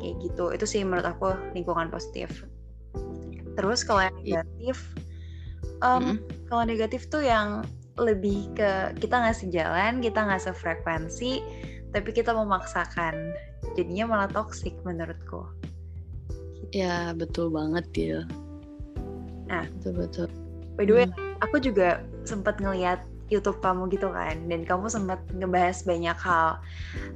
[0.00, 2.46] kayak gitu itu sih menurut aku lingkungan positif
[3.58, 4.76] terus kalau yang negatif
[5.84, 6.16] um, -hmm.
[6.48, 7.66] kalau negatif tuh yang
[8.02, 11.42] lebih ke kita nggak sejalan, kita nggak sefrekuensi,
[11.94, 13.34] tapi kita memaksakan.
[13.78, 15.46] Jadinya malah toksik menurutku.
[16.72, 18.20] Ya betul banget Dil.
[19.46, 19.68] Nah.
[19.78, 20.28] betul betul.
[20.80, 21.44] By the way, hmm.
[21.44, 26.60] aku juga sempat ngeliat YouTube kamu gitu kan, dan kamu sempat ngebahas banyak hal.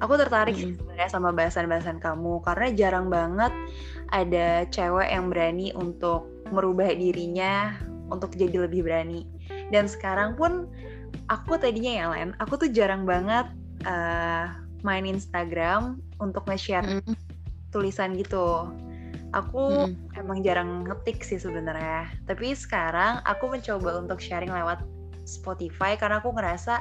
[0.05, 0.77] Aku tertarik hmm.
[0.77, 3.53] sebenarnya sama bahasan-bahasan kamu karena jarang banget
[4.13, 7.75] ada cewek yang berani untuk merubah dirinya
[8.13, 9.25] untuk jadi lebih berani.
[9.75, 10.71] Dan sekarang pun
[11.27, 13.51] aku tadinya ya Len, aku tuh jarang banget
[13.87, 14.53] uh,
[14.87, 17.15] main Instagram untuk nge-share hmm.
[17.75, 18.71] tulisan gitu
[19.35, 20.17] Aku hmm.
[20.17, 22.09] emang jarang ngetik sih sebenarnya.
[22.25, 24.81] Tapi sekarang aku mencoba untuk sharing lewat
[25.27, 26.79] Spotify karena aku ngerasa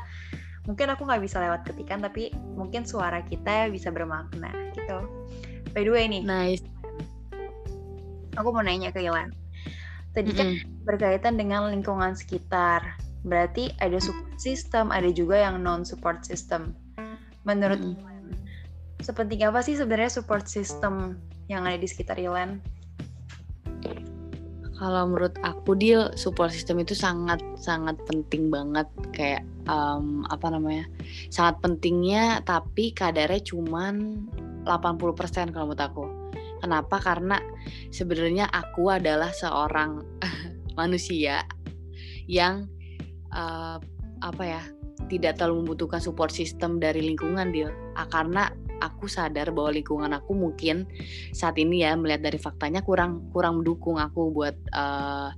[0.69, 5.03] mungkin aku nggak bisa lewat ketikan tapi mungkin suara kita bisa bermakna gitu.
[5.73, 6.23] By the way nih.
[6.23, 6.63] Nice.
[8.39, 9.35] Aku mau nanya ke Ilan.
[10.15, 10.49] Tadi kan
[10.87, 12.95] berkaitan dengan lingkungan sekitar.
[13.27, 16.71] Berarti ada support system, ada juga yang non support system.
[17.43, 18.31] Menurut mm -hmm.
[19.03, 21.19] sepenting apa sih sebenarnya support system
[21.51, 22.63] yang ada di sekitar Ilan?
[24.75, 30.83] Kalau menurut aku deal support system itu sangat sangat penting banget kayak um, apa namanya
[31.31, 34.27] sangat pentingnya tapi kadarnya cuman
[34.67, 36.05] 80% kalau menurut aku.
[36.65, 36.97] Kenapa?
[36.97, 37.37] Karena
[37.93, 40.01] sebenarnya aku adalah seorang
[40.79, 41.45] manusia
[42.25, 42.65] yang
[43.29, 43.77] uh,
[44.25, 44.63] apa ya
[45.05, 47.69] tidak terlalu membutuhkan support system dari lingkungan dia
[48.09, 48.49] karena
[48.81, 50.89] aku sadar bahwa lingkungan aku mungkin
[51.29, 55.29] saat ini ya melihat dari faktanya kurang kurang mendukung aku buat uh,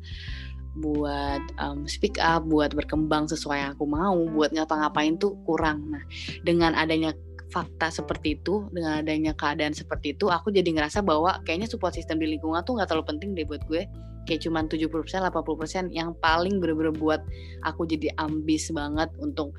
[0.77, 5.89] buat um, speak up, buat berkembang sesuai yang aku mau, buat ngapa-ngapain tuh kurang.
[5.89, 6.05] Nah,
[6.45, 11.67] dengan adanya fakta seperti itu, dengan adanya keadaan seperti itu, aku jadi ngerasa bahwa kayaknya
[11.71, 13.88] support system di lingkungan tuh nggak terlalu penting deh buat gue.
[14.27, 17.23] Kayak cuman 70%, 80% yang paling bener-bener buat
[17.63, 19.55] aku jadi ambis banget untuk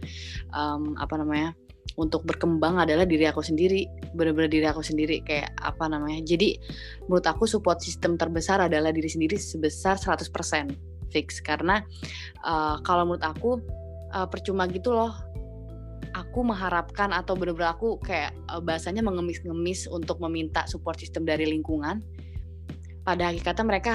[0.52, 1.56] um, apa namanya?
[1.98, 6.54] untuk berkembang adalah diri aku sendiri benar-benar diri aku sendiri kayak apa namanya jadi
[7.10, 10.30] menurut aku support system terbesar adalah diri sendiri sebesar 100%
[11.10, 11.82] fix karena
[12.46, 13.50] uh, kalau menurut aku
[14.14, 15.10] uh, percuma gitu loh
[16.14, 22.00] aku mengharapkan atau benar-benar aku kayak uh, bahasanya mengemis-ngemis untuk meminta support system dari lingkungan.
[23.02, 23.92] Pada hakikatnya mereka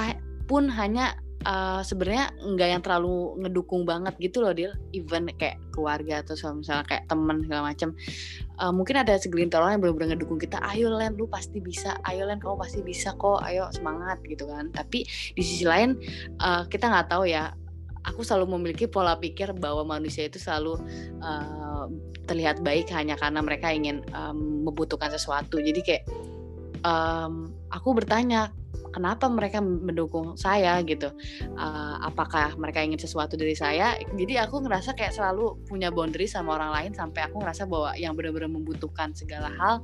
[0.50, 1.14] pun hanya
[1.46, 4.74] uh, sebenarnya nggak yang terlalu ngedukung banget gitu loh Dil.
[4.96, 7.90] Even kayak keluarga atau misalnya kayak temen segala macam
[8.60, 12.00] uh, mungkin ada segelintir orang yang benar-benar ngedukung kita ayo Len lu pasti bisa.
[12.08, 13.44] Ayo Len kamu pasti bisa kok.
[13.44, 14.72] Ayo semangat gitu kan.
[14.74, 16.00] Tapi di sisi lain
[16.42, 17.54] uh, kita nggak tahu ya.
[18.04, 20.76] Aku selalu memiliki pola pikir bahwa manusia itu selalu
[21.24, 21.63] uh,
[22.30, 25.60] terlihat baik hanya karena mereka ingin um, membutuhkan sesuatu.
[25.60, 26.04] Jadi kayak
[26.86, 28.52] um, aku bertanya
[28.94, 30.78] kenapa mereka mendukung saya?
[30.86, 31.10] gitu.
[31.58, 33.98] Uh, apakah mereka ingin sesuatu dari saya?
[34.14, 38.14] Jadi aku ngerasa kayak selalu punya boundary sama orang lain sampai aku ngerasa bahwa yang
[38.14, 39.82] benar-benar membutuhkan segala hal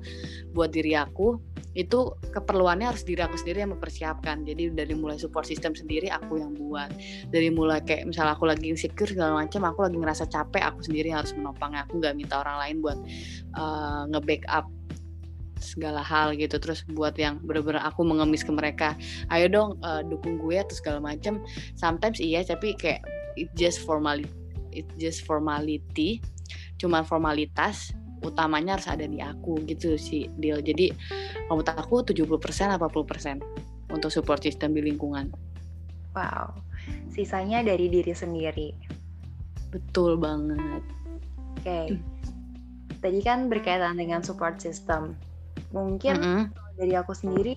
[0.54, 1.42] buat diri aku
[1.78, 4.42] itu keperluannya harus diri aku sendiri yang mempersiapkan.
[4.46, 6.90] Jadi dari mulai support system sendiri aku yang buat.
[7.30, 11.14] Dari mulai kayak misalnya aku lagi insecure segala macam aku lagi ngerasa capek aku sendiri
[11.14, 12.98] harus menopangnya aku nggak minta orang lain buat
[13.58, 14.66] uh, nge-backup
[15.62, 16.58] segala hal gitu.
[16.58, 18.98] Terus buat yang bener-bener aku mengemis ke mereka
[19.30, 21.38] ayo dong uh, dukung gue atau segala macam.
[21.78, 23.06] Sometimes iya tapi kayak
[23.38, 24.32] it just formality
[24.72, 26.22] it just formality.
[26.80, 27.92] Cuman formalitas
[28.26, 30.92] utamanya harus ada di aku gitu sih deal jadi
[31.48, 32.26] menurut aku 70%
[32.76, 35.32] 80% untuk support system di lingkungan
[36.14, 36.52] wow
[37.12, 38.76] sisanya dari diri sendiri
[39.70, 40.84] betul banget
[41.60, 41.98] oke okay.
[43.00, 45.16] tadi kan berkaitan dengan support system
[45.70, 46.44] Mungkin mm -hmm.
[46.82, 47.54] dari aku sendiri,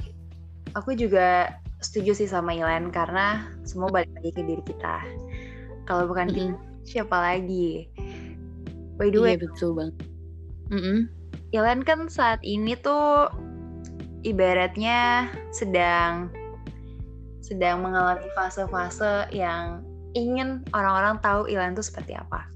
[0.77, 4.97] aku juga setuju sih sama Ilan karena semua balik lagi ke diri kita.
[5.89, 6.53] Kalau bukan mm -hmm.
[6.53, 7.89] kita, siapa lagi?
[9.01, 9.93] By the way, iya, betul bang.
[10.73, 10.99] Mm -hmm.
[11.53, 13.29] Ilan kan saat ini tuh
[14.25, 16.33] ibaratnya sedang
[17.45, 19.85] sedang mengalami fase-fase yang
[20.17, 22.49] ingin orang-orang tahu Ilan tuh seperti apa.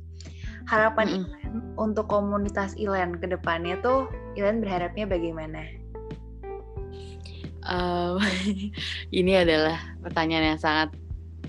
[0.64, 1.29] Harapan mm -hmm.
[1.29, 4.09] Ilan untuk komunitas Ilan ke depannya tuh
[4.40, 5.68] Ilan berharapnya bagaimana?
[7.68, 8.16] Um,
[9.18, 10.88] ini adalah pertanyaan yang sangat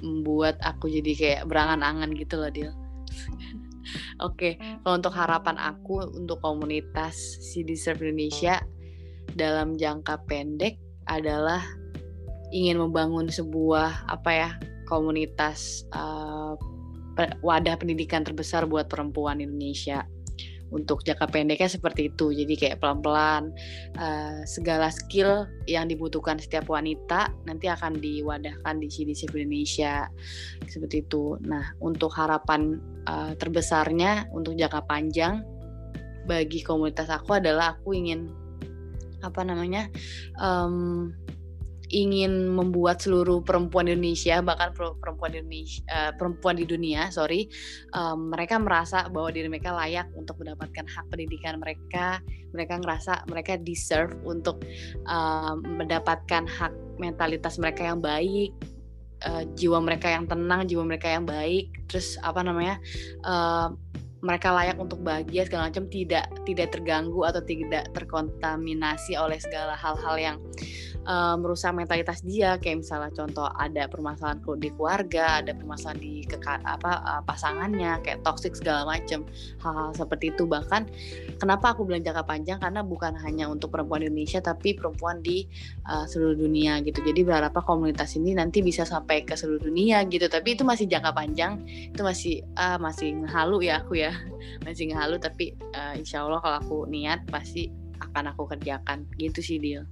[0.03, 2.73] membuat aku jadi kayak berangan-angan gitu loh, Dil.
[4.23, 4.79] Oke, okay.
[4.83, 8.61] kalau untuk harapan aku untuk komunitas CD Serve Indonesia
[9.37, 11.63] dalam jangka pendek adalah
[12.51, 14.49] ingin membangun sebuah apa ya
[14.87, 16.55] komunitas uh,
[17.43, 20.05] wadah pendidikan terbesar buat perempuan Indonesia
[20.71, 22.31] untuk jangka pendeknya seperti itu.
[22.35, 23.51] Jadi kayak pelan-pelan
[23.97, 30.07] uh, segala skill yang dibutuhkan setiap wanita nanti akan diwadahkan di CDC Indonesia.
[30.67, 31.39] Seperti itu.
[31.47, 35.43] Nah untuk harapan uh, terbesarnya untuk jangka panjang
[36.27, 38.27] bagi komunitas aku adalah aku ingin
[39.23, 39.89] apa namanya
[40.37, 41.09] um,
[41.87, 47.47] ingin membuat seluruh perempuan Indonesia bahkan perempuan Indonesia uh, perempuan di dunia sorry
[47.95, 52.19] um, mereka merasa bahwa diri mereka layak untuk mendapatkan hak pendidikan mereka.
[52.55, 54.63] Mereka ngerasa mereka deserve untuk
[55.05, 58.55] um, mendapatkan hak mentalitas mereka yang baik
[59.25, 61.71] uh, jiwa mereka yang tenang jiwa mereka yang baik.
[61.89, 62.77] Terus apa namanya
[63.25, 63.73] uh,
[64.21, 70.15] mereka layak untuk bahagia segala macam tidak tidak terganggu atau tidak terkontaminasi oleh segala hal-hal
[70.17, 70.37] yang
[71.07, 72.59] uh, merusak mentalitas dia.
[72.59, 78.21] Kayak misalnya contoh ada permasalahan di keluarga ada permasalahan di keka, apa uh, pasangannya kayak
[78.21, 79.23] toxic segala macam
[79.63, 80.43] hal-hal seperti itu.
[80.45, 80.81] Bahkan
[81.39, 82.59] kenapa aku bilang jangka panjang?
[82.59, 85.47] Karena bukan hanya untuk perempuan Indonesia tapi perempuan di
[85.87, 86.99] uh, seluruh dunia gitu.
[87.01, 90.27] Jadi berharap komunitas ini nanti bisa sampai ke seluruh dunia gitu.
[90.27, 94.15] Tapi itu masih jangka panjang itu masih uh, masih halu ya aku ya ya
[94.63, 97.67] masih ngehalu tapi uh, insya Allah kalau aku niat pasti
[97.99, 99.83] akan aku kerjakan gitu sih deal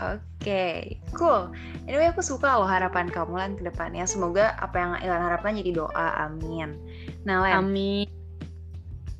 [0.00, 0.76] Oke, okay,
[1.12, 1.52] cool.
[1.84, 4.08] Anyway, aku suka loh harapan kamu Lan ke depannya.
[4.08, 6.24] Semoga apa yang Ilan harapkan jadi doa.
[6.24, 6.80] Amin.
[7.28, 7.52] Nah, Len.
[7.60, 8.08] Amin.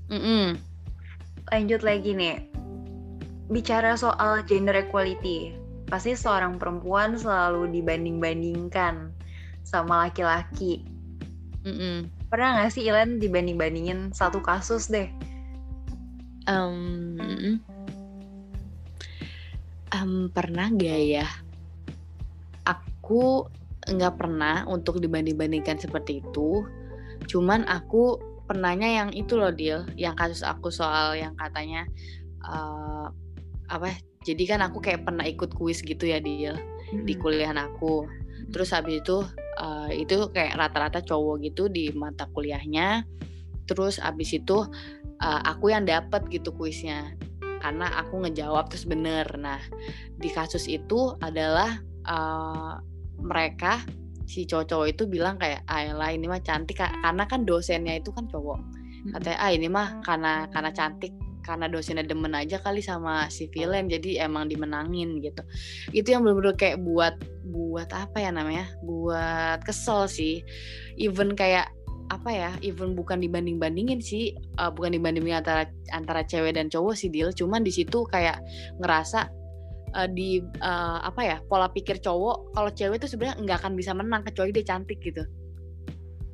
[0.09, 0.45] Mm -mm.
[1.53, 2.49] Lanjut lagi nih.
[3.53, 5.53] Bicara soal gender equality.
[5.85, 9.13] Pasti seorang perempuan selalu dibanding-bandingkan
[9.69, 10.89] sama laki-laki.
[11.69, 15.11] Mm -mm pernah nggak sih Ilan dibanding-bandingin satu kasus deh?
[16.47, 17.19] Um,
[19.91, 21.27] um, pernah gak ya?
[22.65, 23.51] Aku
[23.91, 26.63] nggak pernah untuk dibanding-bandingkan seperti itu.
[27.27, 31.85] Cuman aku pernahnya yang itu loh deal, yang kasus aku soal yang katanya
[32.47, 33.11] uh,
[33.67, 33.99] apa?
[34.23, 36.55] Jadi kan aku kayak pernah ikut kuis gitu ya deal
[36.95, 37.05] hmm.
[37.11, 38.07] di kuliah aku.
[38.55, 39.27] Terus habis itu
[39.61, 43.05] uh, itu kayak rata-rata cowok gitu di mata kuliahnya.
[43.69, 44.67] Terus abis itu
[45.21, 47.15] uh, aku yang dapet gitu kuisnya.
[47.61, 49.29] Karena aku ngejawab terus bener.
[49.37, 49.61] Nah
[50.17, 52.81] di kasus itu adalah uh,
[53.21, 53.85] mereka
[54.25, 56.81] si cowok-cowok itu bilang kayak Ayla ini mah cantik.
[56.81, 58.59] Karena kan dosennya itu kan cowok.
[59.17, 63.89] Katanya ah ini mah karena karena cantik karena dosennya demen aja kali sama si villain
[63.89, 65.43] jadi emang dimenangin gitu.
[65.91, 67.15] Itu yang bener-bener kayak buat
[67.51, 70.45] buat apa ya namanya buat kesel sih.
[71.01, 71.73] Even kayak
[72.11, 76.99] apa ya even bukan dibanding bandingin sih uh, bukan dibandingin antara antara cewek dan cowok
[76.99, 78.43] sih deal cuman di situ kayak
[78.83, 79.31] ngerasa
[79.95, 83.95] uh, di uh, apa ya pola pikir cowok kalau cewek itu sebenarnya nggak akan bisa
[83.95, 85.23] menang kecuali dia cantik gitu.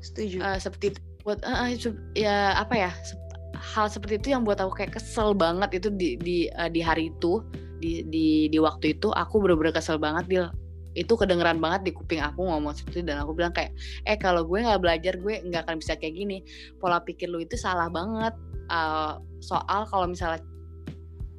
[0.00, 0.36] Setuju.
[0.40, 1.66] Uh, seperti buat uh,
[2.14, 2.90] ya apa ya
[3.74, 7.10] hal seperti itu yang buat aku kayak kesel banget itu di di uh, di hari
[7.10, 7.42] itu
[7.82, 10.44] di di di waktu itu aku bener-bener kesel banget dia
[10.96, 13.76] itu kedengeran banget di kuping aku ngomong seperti itu dan aku bilang kayak
[14.08, 16.40] eh kalau gue nggak belajar gue nggak akan bisa kayak gini.
[16.80, 18.32] Pola pikir lu itu salah banget
[18.72, 20.40] uh, soal kalau misalnya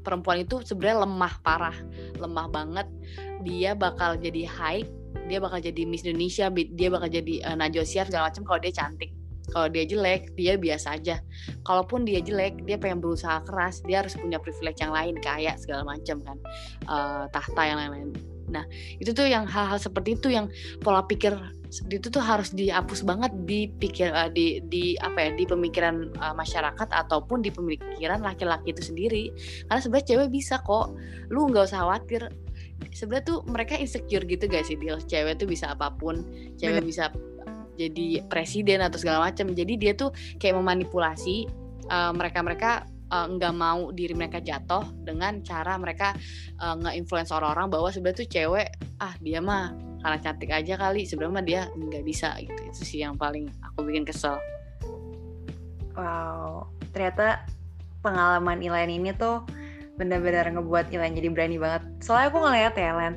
[0.05, 1.77] perempuan itu sebenarnya lemah parah
[2.21, 2.87] lemah banget.
[3.41, 4.85] Dia bakal jadi high
[5.25, 9.09] dia bakal jadi Miss Indonesia dia bakal jadi uh, Najwa segala macam kalau dia cantik
[9.51, 11.23] kalau dia jelek dia biasa aja.
[11.63, 15.87] Kalaupun dia jelek dia pengen berusaha keras dia harus punya privilege yang lain kayak segala
[15.87, 16.37] macam kan.
[16.87, 18.11] Uh, tahta yang lain-lain.
[18.51, 18.63] Nah
[18.99, 20.51] itu tuh yang hal-hal seperti itu yang
[20.83, 21.35] pola pikir
[21.67, 26.15] seperti itu tuh harus dihapus banget di pikir uh, di di apa ya di pemikiran
[26.15, 29.31] uh, masyarakat ataupun di pemikiran laki-laki itu sendiri.
[29.67, 30.95] Karena sebenarnya cewek bisa kok.
[31.31, 32.31] Lu nggak usah khawatir.
[32.93, 36.23] Sebenarnya tuh mereka insecure gitu guys sih deal cewek tuh bisa apa pun.
[36.55, 36.87] Cewek Bener.
[36.87, 37.03] bisa
[37.77, 39.53] jadi presiden atau segala macam.
[39.53, 40.09] Jadi dia tuh
[40.41, 41.45] kayak memanipulasi
[41.93, 46.17] uh, mereka-mereka uh, nggak mau diri mereka jatuh dengan cara mereka
[46.59, 48.67] uh, nge-influence orang-orang bahwa sebenarnya tuh cewek
[48.99, 52.59] ah dia mah karena cantik aja kali sebenarnya mah dia nggak bisa gitu.
[52.67, 54.37] Itu sih yang paling aku bikin kesel.
[55.97, 56.69] Wow.
[56.93, 57.45] Ternyata
[58.05, 59.43] pengalaman Ilan ini tuh
[59.97, 61.83] benar-benar ngebuat Ilan jadi berani banget.
[62.05, 63.13] Soalnya aku ngeliat ya Ilan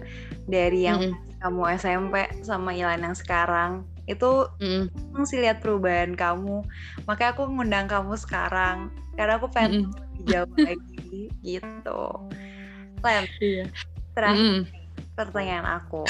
[0.49, 1.39] dari yang mm -hmm.
[1.45, 4.91] kamu SMP sama Ilan yang sekarang itu mm.
[5.23, 6.67] sih lihat perubahan kamu
[7.07, 10.27] makanya aku ngundang kamu sekarang karena aku pengen mm -mm.
[10.27, 12.03] jauh lagi gitu
[13.01, 13.65] Lem iya.
[14.13, 15.15] terakhir mm -mm.
[15.15, 16.05] pertanyaan aku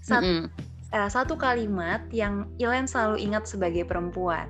[0.00, 0.96] satu, mm -mm.
[0.96, 4.48] uh, satu kalimat yang Ilen selalu ingat sebagai perempuan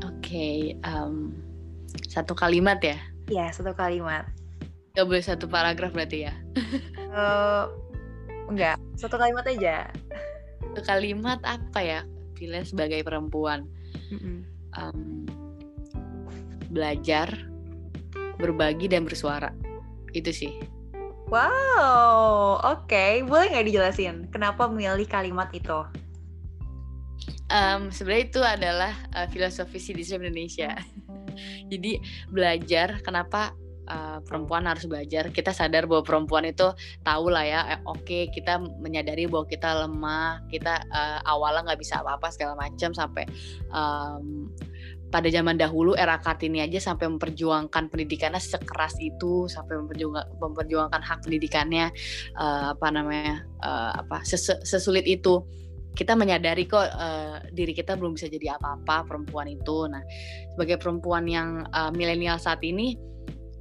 [0.00, 1.36] oke okay, um,
[2.10, 2.98] satu kalimat ya
[3.30, 4.26] Iya satu kalimat
[4.98, 6.34] Gak boleh satu paragraf berarti ya
[7.14, 7.70] uh,
[8.50, 9.86] Enggak, satu kalimat aja
[10.86, 12.00] kalimat apa ya
[12.38, 13.66] pilih sebagai perempuan?
[14.78, 15.26] Um,
[16.70, 17.30] belajar
[18.38, 19.50] berbagi dan bersuara.
[20.14, 20.54] Itu sih.
[21.30, 22.90] Wow oke.
[22.90, 23.22] Okay.
[23.22, 25.86] boleh nggak dijelasin kenapa memilih kalimat itu?
[27.50, 30.74] Um, sebenarnya itu adalah uh, filosofi Citizen Indonesia.
[31.70, 31.98] Jadi
[32.30, 33.54] belajar kenapa
[33.90, 35.34] uh, perempuan harus belajar.
[35.34, 36.70] Kita sadar bahwa perempuan itu
[37.02, 41.80] tahu lah ya eh, oke okay, kita menyadari bahwa kita lemah kita uh, awalnya nggak
[41.82, 43.26] bisa apa-apa segala macam sampai
[43.74, 44.46] um,
[45.10, 51.18] pada zaman dahulu era Kartini aja sampai memperjuangkan pendidikannya sekeras itu sampai memperjuangkan, memperjuangkan hak
[51.26, 51.90] pendidikannya
[52.38, 55.42] uh, apa namanya uh, apa ses sesulit itu.
[55.90, 59.90] Kita menyadari kok uh, diri kita belum bisa jadi apa-apa perempuan itu.
[59.90, 60.06] Nah
[60.54, 62.94] sebagai perempuan yang uh, milenial saat ini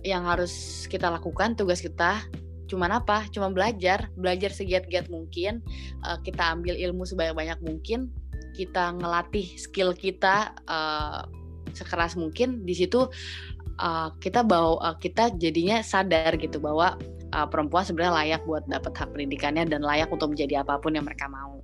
[0.04, 2.24] yang harus kita lakukan tugas kita
[2.70, 5.66] cuman apa cuma belajar belajar segiat-giat mungkin
[6.06, 8.14] uh, kita ambil ilmu sebanyak-banyak mungkin
[8.54, 11.26] kita ngelatih skill kita uh,
[11.74, 13.10] sekeras mungkin di situ
[13.82, 16.94] uh, kita bawa uh, kita jadinya sadar gitu bahwa
[17.34, 21.06] uh, perempuan sebenarnya layak buat dapat hak pendidikannya dan layak untuk menjadi apa pun yang
[21.08, 21.58] mereka mau.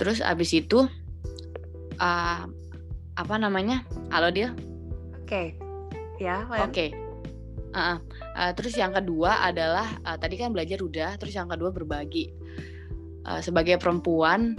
[0.00, 0.88] Terus abis itu
[2.00, 2.42] uh,
[3.16, 3.84] apa namanya?
[4.08, 4.56] Halo dia?
[5.20, 5.69] Oke, okay.
[6.20, 6.44] Ya.
[6.46, 6.60] Oke.
[6.70, 6.90] Okay.
[7.70, 8.02] Uh,
[8.34, 12.34] uh, terus yang kedua adalah uh, tadi kan belajar udah, terus yang kedua berbagi.
[13.24, 14.56] Uh, sebagai perempuan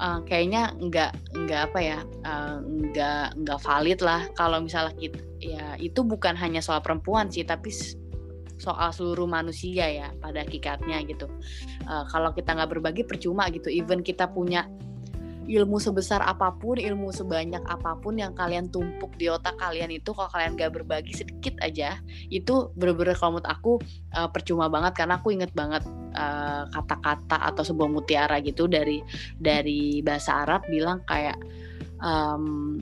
[0.00, 5.76] uh, kayaknya nggak nggak apa ya uh, nggak nggak valid lah kalau misalnya kita ya
[5.76, 7.68] itu bukan hanya soal perempuan sih tapi
[8.56, 11.28] soal seluruh manusia ya pada hakikatnya gitu
[11.84, 14.64] uh, kalau kita nggak berbagi percuma gitu even kita punya
[15.46, 20.10] ilmu sebesar apa pun, ilmu sebanyak apa pun yang kalian tumpuk di otak kalian itu
[20.10, 23.72] kalau kalian gak berbagi sedikit aja, itu bener-bener kalau menurut aku
[24.18, 24.92] uh, percuma banget.
[24.98, 25.86] Karena aku inget banget
[26.16, 29.00] eh, kata-kata atau sebuah mutiara gitu dari
[29.36, 31.38] dari bahasa Arab bilang kayak
[32.00, 32.80] um,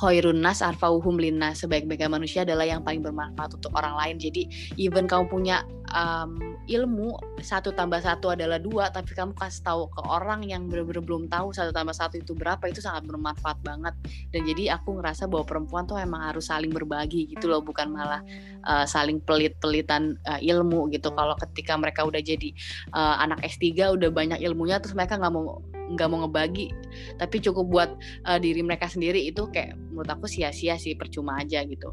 [0.00, 1.60] khairun arfauhum linnas.
[1.66, 4.16] Sebaik-baiknya manusia adalah yang paling bermanfaat untuk orang lain.
[4.16, 9.82] Jadi even kamu punya um, ilmu satu tambah satu adalah dua tapi kamu kasih tahu
[9.90, 13.94] ke orang yang benar-benar belum tahu satu tambah satu itu berapa itu sangat bermanfaat banget.
[14.30, 18.22] Dan jadi aku ngerasa bahwa perempuan tuh emang harus saling berbagi gitu loh bukan malah
[18.66, 21.10] uh, saling pelit-pelitan uh, ilmu gitu.
[21.14, 22.54] Kalau ketika mereka udah jadi
[22.94, 26.70] uh, anak S3 udah banyak ilmunya terus mereka nggak mau nggak mau ngebagi
[27.18, 27.90] tapi cukup buat
[28.30, 31.90] uh, diri mereka sendiri itu kayak menurut aku sia-sia sih percuma aja gitu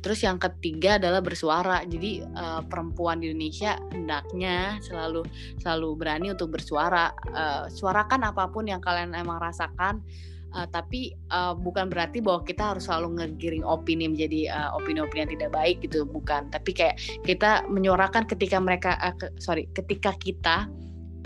[0.00, 1.84] terus yang ketiga adalah bersuara.
[1.84, 5.24] Jadi uh, perempuan di Indonesia hendaknya selalu
[5.60, 7.12] selalu berani untuk bersuara.
[7.30, 10.02] Uh, suarakan apa pun yang kalian emang rasakan.
[10.50, 15.32] Uh, tapi uh, bukan berarti bahwa kita harus selalu ngegiring opini menjadi opini-opini uh, yang
[15.38, 16.02] tidak baik gitu.
[16.02, 16.50] Bukan.
[16.50, 20.66] Tapi kayak kita menyuarakan ketika mereka uh, ke, sorry ketika kita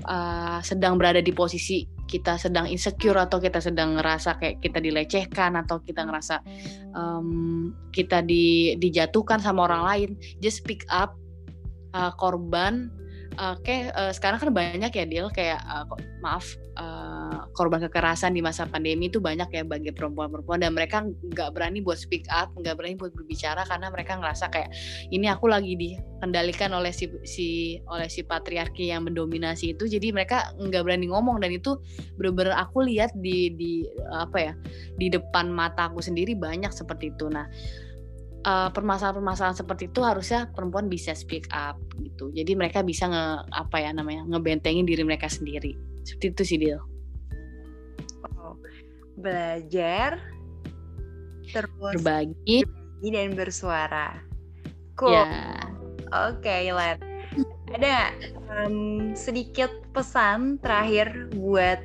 [0.04, 5.58] uh, sedang berada di posisi kita sedang insecure atau kita sedang ngerasa kayak kita dilecehkan
[5.58, 6.46] atau kita ngerasa
[6.94, 11.18] um, kita di, dijatuhkan sama orang lain just speak up
[11.90, 12.86] uh, korban
[13.38, 15.86] uh, kayak uh, sekarang kan banyak ya deal kayak uh,
[16.22, 16.46] maaf
[16.78, 21.82] uh, korban kekerasan di masa pandemi itu banyak ya bagi perempuan-perempuan dan mereka nggak berani
[21.82, 24.70] buat speak up nggak berani buat berbicara karena mereka ngerasa kayak
[25.10, 29.84] ini aku lagi dikendalikan oleh si, si oleh si patriarki yang mendominasi itu.
[29.84, 31.78] Jadi mereka nggak berani ngomong dan itu
[32.16, 34.52] bener-bener aku lihat di di apa ya
[34.96, 37.28] di depan mata aku sendiri banyak seperti itu.
[37.28, 37.46] Nah
[38.44, 42.30] uh, permasalahan-permasalahan seperti itu harusnya perempuan bisa speak up gitu.
[42.30, 45.74] Jadi mereka bisa nge apa ya namanya ngebentengin diri mereka sendiri.
[46.04, 46.80] Seperti itu sih Dil.
[48.38, 48.56] Oh,
[49.18, 50.20] belajar
[51.48, 52.64] terus berbagi
[53.04, 54.20] dan bersuara.
[54.96, 55.12] Cool.
[55.12, 55.68] Ya.
[56.30, 56.96] Oke, okay, Len.
[57.74, 58.14] Ada
[58.62, 61.82] um, sedikit pesan terakhir buat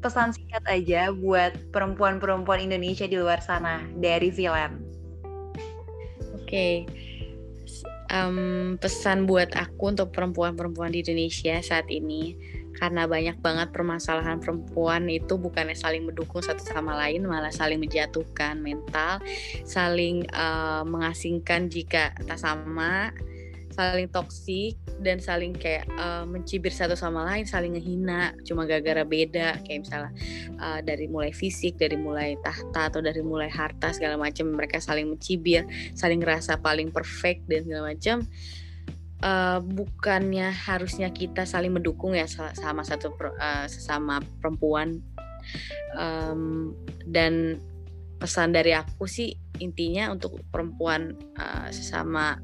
[0.00, 4.89] pesan singkat aja buat perempuan-perempuan Indonesia di luar sana dari Villain
[6.50, 6.76] okay.
[8.10, 12.34] um, pesan buat aku untuk perempuan-perempuan di Indonesia saat ini
[12.80, 18.62] karena banyak banget permasalahan perempuan itu bukannya saling mendukung satu sama lain malah saling menjatuhkan
[18.62, 19.18] mental
[19.66, 23.10] saling uh, mengasingkan jika tak sama
[23.80, 29.56] saling toksik dan saling kayak uh, mencibir satu sama lain, saling ngehina cuma gara-gara beda
[29.64, 30.12] kayak misalnya
[30.60, 35.08] uh, dari mulai fisik, dari mulai tahta atau dari mulai harta segala macam mereka saling
[35.08, 35.64] mencibir,
[35.96, 38.28] saling ngerasa paling perfect dan segala macam.
[39.20, 42.24] Uh, bukannya harusnya kita saling mendukung ya
[42.56, 44.96] sama satu uh, sesama perempuan
[45.92, 46.72] um,
[47.04, 47.60] dan
[48.16, 52.40] pesan dari aku sih intinya untuk perempuan uh, sesama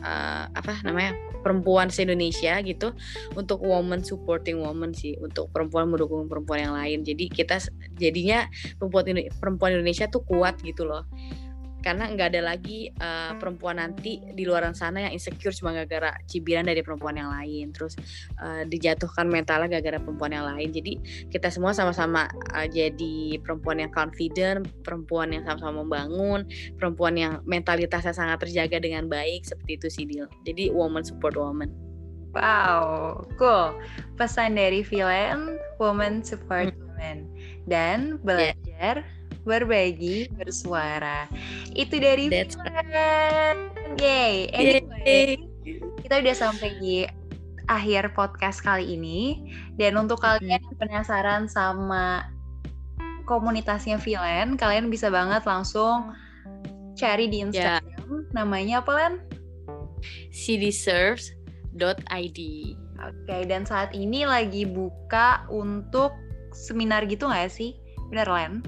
[0.00, 2.92] uh, apa namanya perempuan se Indonesia gitu
[3.36, 6.98] untuk woman supporting woman sih untuk perempuan mendukung perempuan yang lain.
[7.06, 7.60] Jadi kita
[7.96, 9.04] jadinya perempuan
[9.38, 11.08] perempuan Indonesia tuh kuat gitu loh
[11.80, 16.68] karena nggak ada lagi uh, perempuan nanti di luar sana yang insecure cuma gara-gara cibiran
[16.68, 17.96] dari perempuan yang lain terus
[18.40, 20.92] uh, dijatuhkan mentalnya gara-gara perempuan yang lain jadi
[21.32, 26.44] kita semua sama-sama uh, jadi perempuan yang confident perempuan yang sama-sama membangun
[26.76, 31.72] perempuan yang mentalitasnya sangat terjaga dengan baik seperti itu sih Dil jadi woman support woman
[32.30, 33.74] Wow, cool.
[34.14, 36.78] Pesan dari Villain, Woman Support hmm.
[36.78, 37.18] Women.
[37.66, 41.28] Dan belajar yeah berbagi, bersuara.
[41.72, 42.56] Itu dari That's
[43.98, 44.50] Yay.
[44.52, 45.40] Anyway,
[46.04, 47.06] kita udah sampai di
[47.70, 49.40] akhir podcast kali ini.
[49.78, 52.26] Dan untuk kalian yang penasaran sama
[53.24, 56.12] komunitasnya Villain, kalian bisa banget langsung
[56.98, 58.10] cari di Instagram.
[58.10, 58.34] Yeah.
[58.34, 59.22] Namanya apa, Len?
[60.32, 62.40] cdserves.id
[63.00, 66.12] Oke, okay, dan saat ini lagi buka untuk
[66.52, 67.72] seminar gitu nggak sih?
[68.12, 68.60] Bener, Len?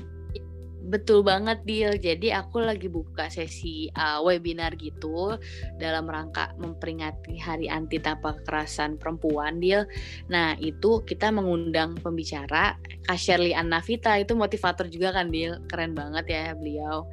[0.82, 1.94] Betul banget Dil.
[1.94, 5.38] Jadi aku lagi buka sesi uh, webinar gitu
[5.78, 9.86] dalam rangka memperingati Hari Anti Tanpa Kekerasan Perempuan Dil.
[10.26, 12.74] Nah, itu kita mengundang pembicara
[13.06, 15.62] Kak Shirley Annavita itu motivator juga kan Dil.
[15.70, 17.06] Keren banget ya beliau.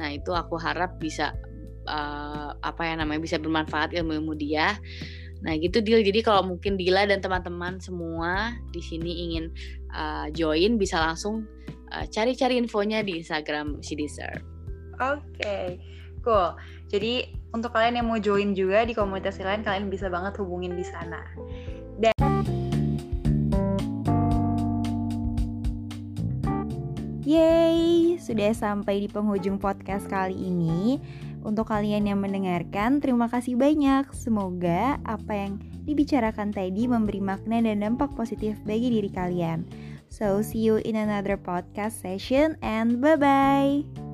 [0.00, 1.36] Nah, itu aku harap bisa
[1.84, 4.80] uh, apa ya namanya bisa bermanfaat ilmu-ilmu dia.
[5.40, 6.04] Nah gitu deal.
[6.04, 9.44] Jadi kalau mungkin Dila dan teman-teman semua di sini ingin
[9.92, 11.48] uh, join bisa langsung
[11.90, 14.22] uh, cari-cari infonya di Instagram si Oke,
[15.00, 15.66] okay.
[16.22, 16.54] cool.
[16.90, 20.86] Jadi untuk kalian yang mau join juga di komunitas lain, kalian bisa banget hubungin di
[20.86, 21.22] sana.
[21.98, 22.14] Dan
[27.30, 30.98] Yeay, sudah sampai di penghujung podcast kali ini.
[31.46, 34.10] Untuk kalian yang mendengarkan, terima kasih banyak.
[34.12, 39.62] Semoga apa yang dibicarakan tadi memberi makna dan dampak positif bagi diri kalian.
[40.10, 44.09] So, see you in another podcast session and bye bye.